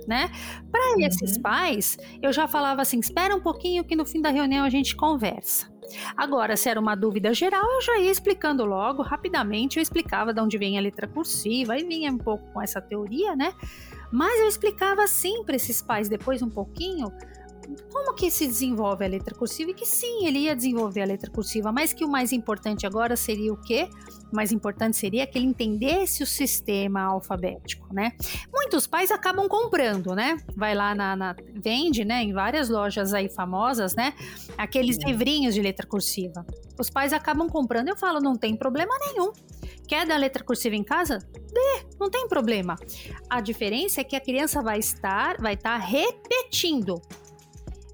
né? 0.07 0.31
Para 0.71 0.97
uhum. 0.97 1.01
esses 1.01 1.39
pais, 1.39 1.97
eu 2.23 2.33
já 2.33 2.47
falava 2.47 2.83
assim: 2.83 2.99
espera 2.99 3.35
um 3.35 3.41
pouquinho 3.41 3.85
que 3.85 3.97
no 3.97 4.05
fim 4.05 4.21
da 4.21 4.31
reunião 4.31 4.65
a 4.65 4.71
gente 4.71 4.95
conversa. 4.95 5.73
Agora, 6.17 6.57
se 6.57 6.69
era 6.69 6.81
uma 6.81 6.95
dúvida 6.95 7.33
geral, 7.35 7.65
eu 7.73 7.83
já 7.83 7.99
ia 7.99 8.11
explicando 8.11 8.65
logo, 8.65 9.03
rapidamente, 9.03 9.79
eu 9.79 9.83
explicava 9.83 10.33
de 10.33 10.41
onde 10.41 10.57
vem 10.57 10.79
a 10.79 10.81
letra 10.81 11.07
cursiva, 11.07 11.75
aí 11.75 11.85
vinha 11.85 12.11
um 12.11 12.19
pouco 12.19 12.45
com 12.53 12.61
essa 12.61 12.81
teoria, 12.81 13.37
né? 13.37 13.53
Mas 14.11 14.41
eu 14.41 14.49
explicava 14.49 15.03
assim 15.03 15.45
para 15.45 15.57
esses 15.57 15.83
pais 15.83 16.09
depois 16.09 16.43
um 16.43 16.49
pouquinho 16.49 17.13
como 17.93 18.15
que 18.15 18.31
se 18.31 18.47
desenvolve 18.47 19.05
a 19.05 19.09
letra 19.09 19.35
cursiva 19.35 19.71
e 19.71 19.75
que 19.75 19.87
sim, 19.87 20.27
ele 20.27 20.41
ia 20.41 20.55
desenvolver 20.55 21.03
a 21.03 21.07
letra 21.07 21.31
cursiva, 21.31 21.73
mas 21.73 21.93
que 21.93 22.05
o 22.05 22.09
mais 22.09 22.33
importante 22.33 22.87
agora 22.87 23.17
seria 23.17 23.53
o 23.53 23.57
quê? 23.57 23.89
O 24.33 24.37
mais 24.37 24.53
importante 24.53 24.97
seria 24.97 25.27
que 25.27 25.39
ele 25.39 25.47
entendesse 25.47 26.23
o 26.23 26.27
sistema 26.27 27.03
alfabético, 27.03 27.93
né? 27.93 28.13
Muitos 28.53 28.87
pais 28.87 29.11
acabam 29.11 29.49
comprando, 29.49 30.15
né? 30.15 30.37
Vai 30.57 30.75
lá 30.75 30.95
na, 30.95 31.15
na 31.15 31.37
vende, 31.55 32.05
né, 32.05 32.23
em 32.23 32.33
várias 32.33 32.69
lojas 32.69 33.15
aí 33.15 33.29
famosas, 33.29 33.95
né? 33.95 34.13
Aqueles 34.59 34.99
livrinhos 34.99 35.55
de 35.55 35.63
letra 35.63 35.87
cursiva. 35.87 36.45
Os 36.79 36.91
pais 36.91 37.13
acabam 37.13 37.49
comprando, 37.49 37.89
eu 37.89 37.97
falo, 37.97 38.21
não 38.21 38.37
tem 38.37 38.57
problema 38.57 38.93
nenhum. 38.99 39.33
Quer 39.87 40.07
dar 40.07 40.17
letra 40.17 40.43
cursiva 40.43 40.75
em 40.75 40.83
casa? 40.83 41.19
Dê, 41.53 41.87
não 42.01 42.11
tem 42.11 42.27
problema. 42.27 42.75
A 43.29 43.41
diferença 43.41 44.01
é 44.01 44.05
que 44.05 44.17
a 44.17 44.21
criança 44.21 44.63
vai 44.63 44.79
estar, 44.79 45.37
vai 45.41 45.55
estar 45.55 45.77
repetindo 45.77 47.01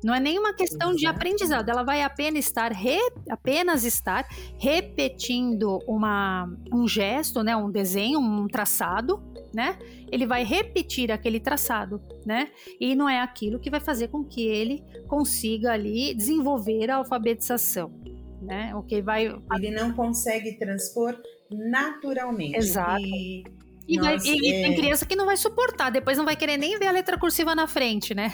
não 0.02 0.14
é 0.14 0.20
nenhuma 0.20 0.54
questão 0.54 0.94
de 0.94 1.06
aprendizado, 1.06 1.68
ela 1.68 1.82
vai 1.82 2.02
apenas 2.02 2.46
estar, 2.46 2.72
re, 2.72 2.98
apenas 3.28 3.84
estar 3.84 4.26
repetindo 4.58 5.78
uma, 5.86 6.50
um 6.72 6.88
gesto, 6.88 7.42
né, 7.42 7.54
um 7.54 7.70
desenho, 7.70 8.18
um 8.18 8.46
traçado, 8.46 9.22
né? 9.52 9.78
Ele 10.10 10.26
vai 10.26 10.44
repetir 10.44 11.10
aquele 11.10 11.40
traçado, 11.40 12.00
né? 12.24 12.50
E 12.80 12.94
não 12.94 13.08
é 13.08 13.20
aquilo 13.20 13.58
que 13.58 13.70
vai 13.70 13.80
fazer 13.80 14.08
com 14.08 14.24
que 14.24 14.46
ele 14.46 14.82
consiga 15.06 15.72
ali 15.72 16.14
desenvolver 16.14 16.90
a 16.90 16.96
alfabetização, 16.96 17.92
né? 18.40 18.74
O 18.74 18.82
que 18.82 19.02
vai 19.02 19.26
ele 19.26 19.70
não 19.70 19.92
consegue 19.92 20.56
transpor 20.58 21.20
naturalmente. 21.50 22.56
Exato. 22.56 23.02
E 23.02 23.44
e, 23.90 23.96
Nossa, 23.96 24.10
vai, 24.10 24.36
e 24.36 24.54
é... 24.54 24.62
tem 24.62 24.76
criança 24.76 25.04
que 25.04 25.16
não 25.16 25.26
vai 25.26 25.36
suportar, 25.36 25.90
depois 25.90 26.16
não 26.16 26.24
vai 26.24 26.36
querer 26.36 26.56
nem 26.56 26.78
ver 26.78 26.86
a 26.86 26.92
letra 26.92 27.18
cursiva 27.18 27.56
na 27.56 27.66
frente, 27.66 28.14
né? 28.14 28.32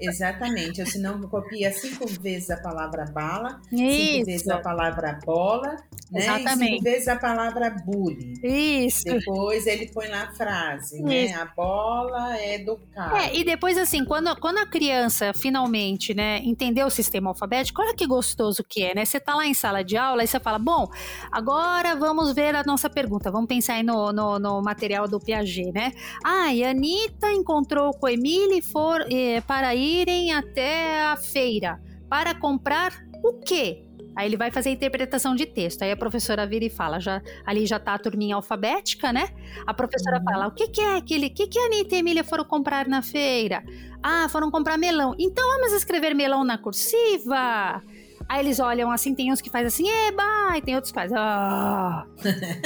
Exatamente, 0.00 0.80
ou 0.80 0.86
senão 0.88 1.20
copia 1.28 1.70
cinco 1.70 2.04
vezes 2.20 2.50
a 2.50 2.56
palavra 2.56 3.04
bala, 3.04 3.60
Isso. 3.70 4.14
cinco 4.14 4.26
vezes 4.26 4.48
a 4.48 4.58
palavra 4.58 5.20
bola, 5.24 5.76
né? 6.10 6.20
Exatamente. 6.20 6.64
E 6.64 6.72
cinco 6.72 6.82
vezes 6.82 7.08
a 7.08 7.16
palavra 7.16 7.70
bullying. 7.70 8.34
Isso. 8.42 9.04
Depois 9.04 9.68
ele 9.68 9.86
põe 9.92 10.08
lá 10.08 10.24
a 10.24 10.32
frase, 10.32 11.00
né? 11.00 11.26
Isso. 11.26 11.34
né? 11.34 11.40
A 11.40 11.44
bola 11.44 12.36
é 12.36 12.58
do 12.58 12.76
carro. 12.92 13.16
É, 13.18 13.36
e 13.36 13.44
depois 13.44 13.78
assim, 13.78 14.04
quando, 14.04 14.34
quando 14.40 14.58
a 14.58 14.66
criança 14.66 15.32
finalmente, 15.32 16.12
né, 16.12 16.40
entendeu 16.42 16.88
o 16.88 16.90
sistema 16.90 17.30
alfabético, 17.30 17.80
olha 17.80 17.94
que 17.94 18.04
gostoso 18.04 18.64
que 18.68 18.82
é, 18.82 18.96
né? 18.96 19.04
Você 19.04 19.20
tá 19.20 19.32
lá 19.36 19.46
em 19.46 19.54
sala 19.54 19.84
de 19.84 19.96
aula 19.96 20.24
e 20.24 20.26
você 20.26 20.40
fala, 20.40 20.58
bom, 20.58 20.88
agora 21.30 21.94
vamos 21.94 22.34
ver 22.34 22.56
a 22.56 22.64
nossa 22.64 22.90
pergunta, 22.90 23.30
vamos 23.30 23.46
pensar 23.46 23.74
aí 23.74 23.84
no, 23.84 24.12
no, 24.12 24.40
no 24.40 24.55
material 24.62 25.08
do 25.08 25.20
Piaget, 25.20 25.72
né? 25.72 25.92
Ah, 26.24 26.52
e 26.52 26.64
a 26.64 26.70
Anitta 26.70 27.30
encontrou 27.32 27.92
com 27.92 28.08
Emile 28.08 28.62
for, 28.62 29.06
eh, 29.10 29.40
para 29.42 29.74
irem 29.74 30.32
até 30.32 31.02
a 31.04 31.16
feira 31.16 31.80
para 32.08 32.34
comprar 32.34 32.92
o 33.22 33.34
quê? 33.40 33.82
Aí 34.16 34.26
ele 34.26 34.36
vai 34.38 34.50
fazer 34.50 34.70
a 34.70 34.72
interpretação 34.72 35.36
de 35.36 35.44
texto. 35.44 35.82
Aí 35.82 35.92
a 35.92 35.96
professora 35.96 36.46
vira 36.46 36.64
e 36.64 36.70
fala, 36.70 36.98
já, 36.98 37.20
ali 37.44 37.66
já 37.66 37.78
tá 37.78 37.92
a 37.92 37.98
turminha 37.98 38.34
alfabética, 38.34 39.12
né? 39.12 39.28
A 39.66 39.74
professora 39.74 40.18
uhum. 40.18 40.24
fala, 40.24 40.46
o 40.46 40.50
que, 40.52 40.68
que 40.68 40.80
é 40.80 40.96
aquele, 40.96 41.26
o 41.26 41.30
que, 41.34 41.46
que 41.46 41.58
a 41.58 41.66
Anitta 41.66 41.94
e 41.94 41.96
a 41.96 42.00
Emília 42.00 42.24
foram 42.24 42.44
comprar 42.44 42.88
na 42.88 43.02
feira? 43.02 43.62
Ah, 44.02 44.26
foram 44.30 44.50
comprar 44.50 44.78
melão. 44.78 45.14
Então 45.18 45.46
vamos 45.52 45.72
escrever 45.74 46.14
melão 46.14 46.44
na 46.44 46.56
cursiva? 46.56 47.82
Aí 48.28 48.40
eles 48.40 48.58
olham 48.58 48.90
assim, 48.90 49.14
tem 49.14 49.32
uns 49.32 49.40
que 49.40 49.48
faz 49.48 49.66
assim, 49.66 49.88
eba, 49.88 50.56
e 50.56 50.62
tem 50.62 50.74
outros 50.74 50.90
que 50.90 50.98
faz, 50.98 51.12
ah, 51.12 52.06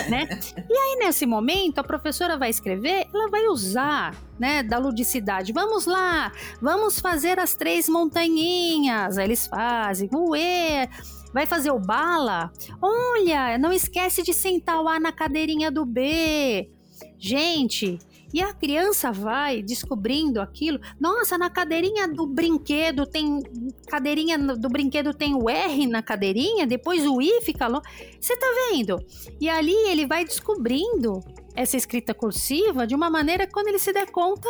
né? 0.08 0.26
E 0.68 0.72
aí 0.72 0.96
nesse 0.98 1.26
momento 1.26 1.78
a 1.78 1.84
professora 1.84 2.38
vai 2.38 2.48
escrever, 2.48 3.06
ela 3.12 3.28
vai 3.28 3.46
usar, 3.46 4.14
né, 4.38 4.62
da 4.62 4.78
ludicidade. 4.78 5.52
Vamos 5.52 5.84
lá, 5.86 6.32
vamos 6.60 6.98
fazer 6.98 7.38
as 7.38 7.54
três 7.54 7.88
montanhinhas. 7.88 9.18
Aí 9.18 9.26
eles 9.26 9.46
fazem, 9.46 10.08
ué, 10.12 10.88
vai 11.32 11.44
fazer 11.46 11.70
o 11.70 11.78
bala? 11.78 12.50
Olha, 12.80 13.58
não 13.58 13.72
esquece 13.72 14.22
de 14.22 14.32
sentar 14.32 14.80
o 14.80 14.88
A 14.88 14.98
na 14.98 15.12
cadeirinha 15.12 15.70
do 15.70 15.84
B. 15.84 16.70
Gente, 17.18 17.98
e 18.32 18.40
a 18.40 18.52
criança 18.52 19.12
vai 19.12 19.62
descobrindo 19.62 20.40
aquilo. 20.40 20.80
Nossa, 20.98 21.36
na 21.36 21.50
cadeirinha 21.50 22.08
do 22.08 22.26
brinquedo 22.26 23.06
tem. 23.06 23.42
Cadeirinha 23.86 24.38
do 24.38 24.68
brinquedo 24.68 25.12
tem 25.12 25.34
o 25.34 25.48
R 25.48 25.86
na 25.86 26.02
cadeirinha, 26.02 26.66
depois 26.66 27.06
o 27.06 27.20
I 27.20 27.40
fica 27.42 27.66
longe. 27.66 27.86
Você 28.20 28.36
tá 28.36 28.46
vendo? 28.70 28.96
E 29.40 29.48
ali 29.48 29.76
ele 29.88 30.06
vai 30.06 30.24
descobrindo 30.24 31.20
essa 31.54 31.76
escrita 31.76 32.14
cursiva 32.14 32.86
de 32.86 32.94
uma 32.94 33.10
maneira 33.10 33.46
que 33.46 33.52
quando 33.52 33.68
ele 33.68 33.78
se 33.78 33.92
der 33.92 34.10
conta, 34.10 34.48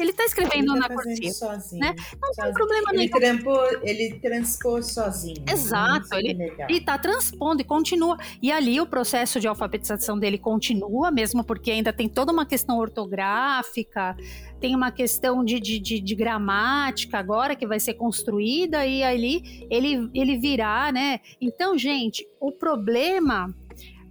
ele 0.00 0.10
está 0.10 0.24
escrevendo 0.24 0.72
ele 0.72 0.82
tá 0.82 0.88
na 0.88 0.94
cursiva. 0.94 1.32
Sozinho, 1.32 1.80
né? 1.80 1.94
Não 2.20 2.34
sozinho. 2.34 2.44
tem 2.44 2.52
problema 2.54 2.92
nenhum. 2.92 3.02
Ele, 3.02 3.08
trampou, 3.10 3.64
ele 3.82 4.20
transpôs 4.20 4.92
sozinho. 4.92 5.44
Exato. 5.50 6.14
Ele 6.14 6.52
está 6.68 6.98
transpondo 6.98 7.62
e 7.62 7.64
continua. 7.64 8.18
E 8.42 8.50
ali 8.50 8.80
o 8.80 8.86
processo 8.86 9.40
de 9.40 9.48
alfabetização 9.48 10.18
dele 10.18 10.38
continua, 10.38 11.10
mesmo 11.10 11.44
porque 11.44 11.70
ainda 11.70 11.92
tem 11.92 12.08
toda 12.08 12.32
uma 12.32 12.46
questão 12.46 12.78
ortográfica, 12.78 14.16
tem 14.60 14.74
uma 14.74 14.90
questão 14.90 15.44
de, 15.44 15.58
de, 15.58 15.78
de, 15.78 16.00
de 16.00 16.14
gramática 16.14 17.18
agora 17.18 17.56
que 17.56 17.66
vai 17.66 17.80
ser 17.80 17.94
construída, 17.94 18.86
e 18.86 19.02
ali 19.02 19.66
ele, 19.70 20.10
ele 20.14 20.38
virá, 20.38 20.92
né? 20.92 21.20
Então, 21.40 21.76
gente, 21.78 22.26
o 22.40 22.52
problema 22.52 23.54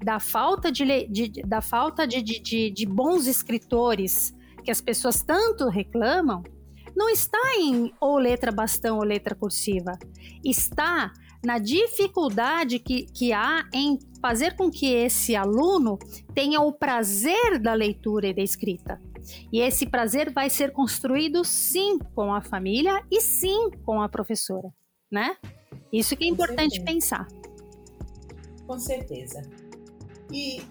da 0.04 0.20
falta 0.20 0.72
de, 0.72 1.08
de 1.08 1.42
da 1.46 1.62
falta 1.62 2.08
de, 2.08 2.22
de, 2.22 2.72
de 2.72 2.86
bons 2.86 3.28
escritores 3.28 4.34
que 4.70 4.72
as 4.72 4.82
pessoas 4.82 5.24
tanto 5.24 5.68
reclamam, 5.68 6.44
não 6.96 7.10
está 7.10 7.40
em 7.58 7.92
ou 8.00 8.20
letra 8.20 8.52
bastão 8.52 8.98
ou 8.98 9.04
letra 9.04 9.34
cursiva. 9.34 9.98
Está 10.46 11.12
na 11.44 11.58
dificuldade 11.58 12.78
que, 12.78 13.08
que 13.08 13.34
há 13.34 13.68
em 13.74 13.98
fazer 14.22 14.56
com 14.56 14.70
que 14.70 14.94
esse 14.94 15.36
aluno 15.36 15.98
tenha 16.36 16.62
o 16.62 16.72
prazer 16.72 17.58
da 17.58 17.74
leitura 17.74 18.28
e 18.28 18.34
da 18.36 18.44
escrita. 18.44 19.02
E 19.52 19.60
esse 19.60 19.88
prazer 19.88 20.32
vai 20.32 20.52
ser 20.52 20.72
construído 20.72 21.44
sim 21.44 21.98
com 22.14 22.32
a 22.32 22.40
família 22.40 23.04
e 23.10 23.22
sim 23.22 23.72
com 23.84 24.00
a 24.00 24.08
professora, 24.08 24.72
né? 25.12 25.36
Isso 25.92 26.16
que 26.16 26.26
é 26.26 26.28
importante 26.28 26.80
pensar. 26.84 27.26
Com 28.68 28.78
certeza. 28.78 29.42
E 30.32 30.62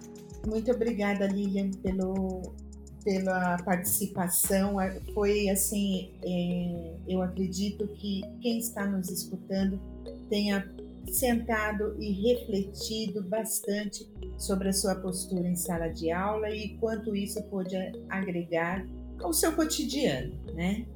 muito 0.46 0.70
obrigada, 0.70 1.26
Lilian, 1.26 1.72
pelo 1.82 2.42
pela 3.04 3.56
participação. 3.58 4.76
Foi 5.14 5.48
assim, 5.48 6.10
é, 6.22 6.94
eu 7.08 7.22
acredito 7.22 7.86
que 7.88 8.22
quem 8.40 8.58
está 8.58 8.86
nos 8.86 9.10
escutando 9.10 9.80
tenha 10.28 10.68
sentado 11.12 11.96
e 11.98 12.12
refletido 12.12 13.22
bastante 13.22 14.06
sobre 14.36 14.68
a 14.68 14.72
sua 14.72 14.94
postura 14.94 15.48
em 15.48 15.56
sala 15.56 15.88
de 15.88 16.10
aula 16.10 16.50
e 16.50 16.76
quanto 16.78 17.16
isso 17.16 17.42
pode 17.44 17.74
agregar 18.08 18.86
ao 19.20 19.32
seu 19.32 19.52
cotidiano, 19.52 20.34
né? 20.54 20.86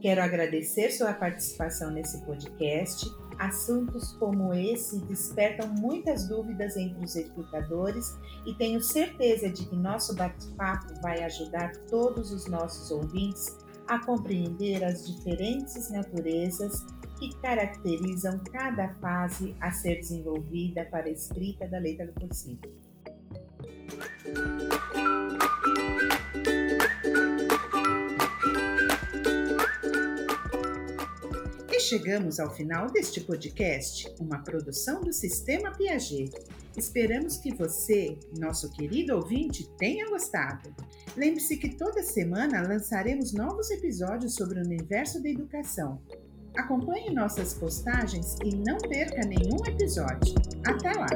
Quero 0.00 0.22
agradecer 0.22 0.90
sua 0.90 1.12
participação 1.12 1.90
nesse 1.90 2.20
podcast 2.24 3.06
Assuntos 3.38 4.12
como 4.18 4.52
esse 4.52 4.98
despertam 5.00 5.68
muitas 5.68 6.28
dúvidas 6.28 6.76
entre 6.76 7.04
os 7.04 7.14
educadores 7.14 8.18
e 8.44 8.52
tenho 8.54 8.82
certeza 8.82 9.48
de 9.48 9.64
que 9.64 9.76
nosso 9.76 10.14
bate-papo 10.16 11.00
vai 11.00 11.22
ajudar 11.22 11.76
todos 11.88 12.32
os 12.32 12.46
nossos 12.46 12.90
ouvintes 12.90 13.56
a 13.86 14.04
compreender 14.04 14.84
as 14.84 15.06
diferentes 15.06 15.88
naturezas 15.90 16.84
que 17.18 17.34
caracterizam 17.36 18.40
cada 18.52 18.94
fase 18.94 19.54
a 19.60 19.70
ser 19.70 19.96
desenvolvida 19.96 20.84
para 20.84 21.06
a 21.06 21.10
escrita 21.10 21.66
da 21.66 21.78
letra 21.78 22.12
cursiva. 22.18 22.68
Chegamos 31.88 32.38
ao 32.38 32.54
final 32.54 32.90
deste 32.90 33.18
podcast, 33.18 34.14
uma 34.20 34.40
produção 34.40 35.00
do 35.00 35.10
Sistema 35.10 35.70
Piaget. 35.70 36.30
Esperamos 36.76 37.38
que 37.38 37.54
você, 37.54 38.18
nosso 38.38 38.70
querido 38.72 39.16
ouvinte, 39.16 39.66
tenha 39.78 40.06
gostado. 40.10 40.68
Lembre-se 41.16 41.56
que 41.56 41.70
toda 41.70 42.02
semana 42.02 42.60
lançaremos 42.60 43.32
novos 43.32 43.70
episódios 43.70 44.34
sobre 44.34 44.60
o 44.60 44.64
universo 44.64 45.22
da 45.22 45.30
educação. 45.30 45.98
Acompanhe 46.58 47.10
nossas 47.10 47.54
postagens 47.54 48.36
e 48.44 48.54
não 48.54 48.76
perca 48.76 49.26
nenhum 49.26 49.64
episódio. 49.64 50.34
Até 50.66 50.92
lá! 50.92 51.08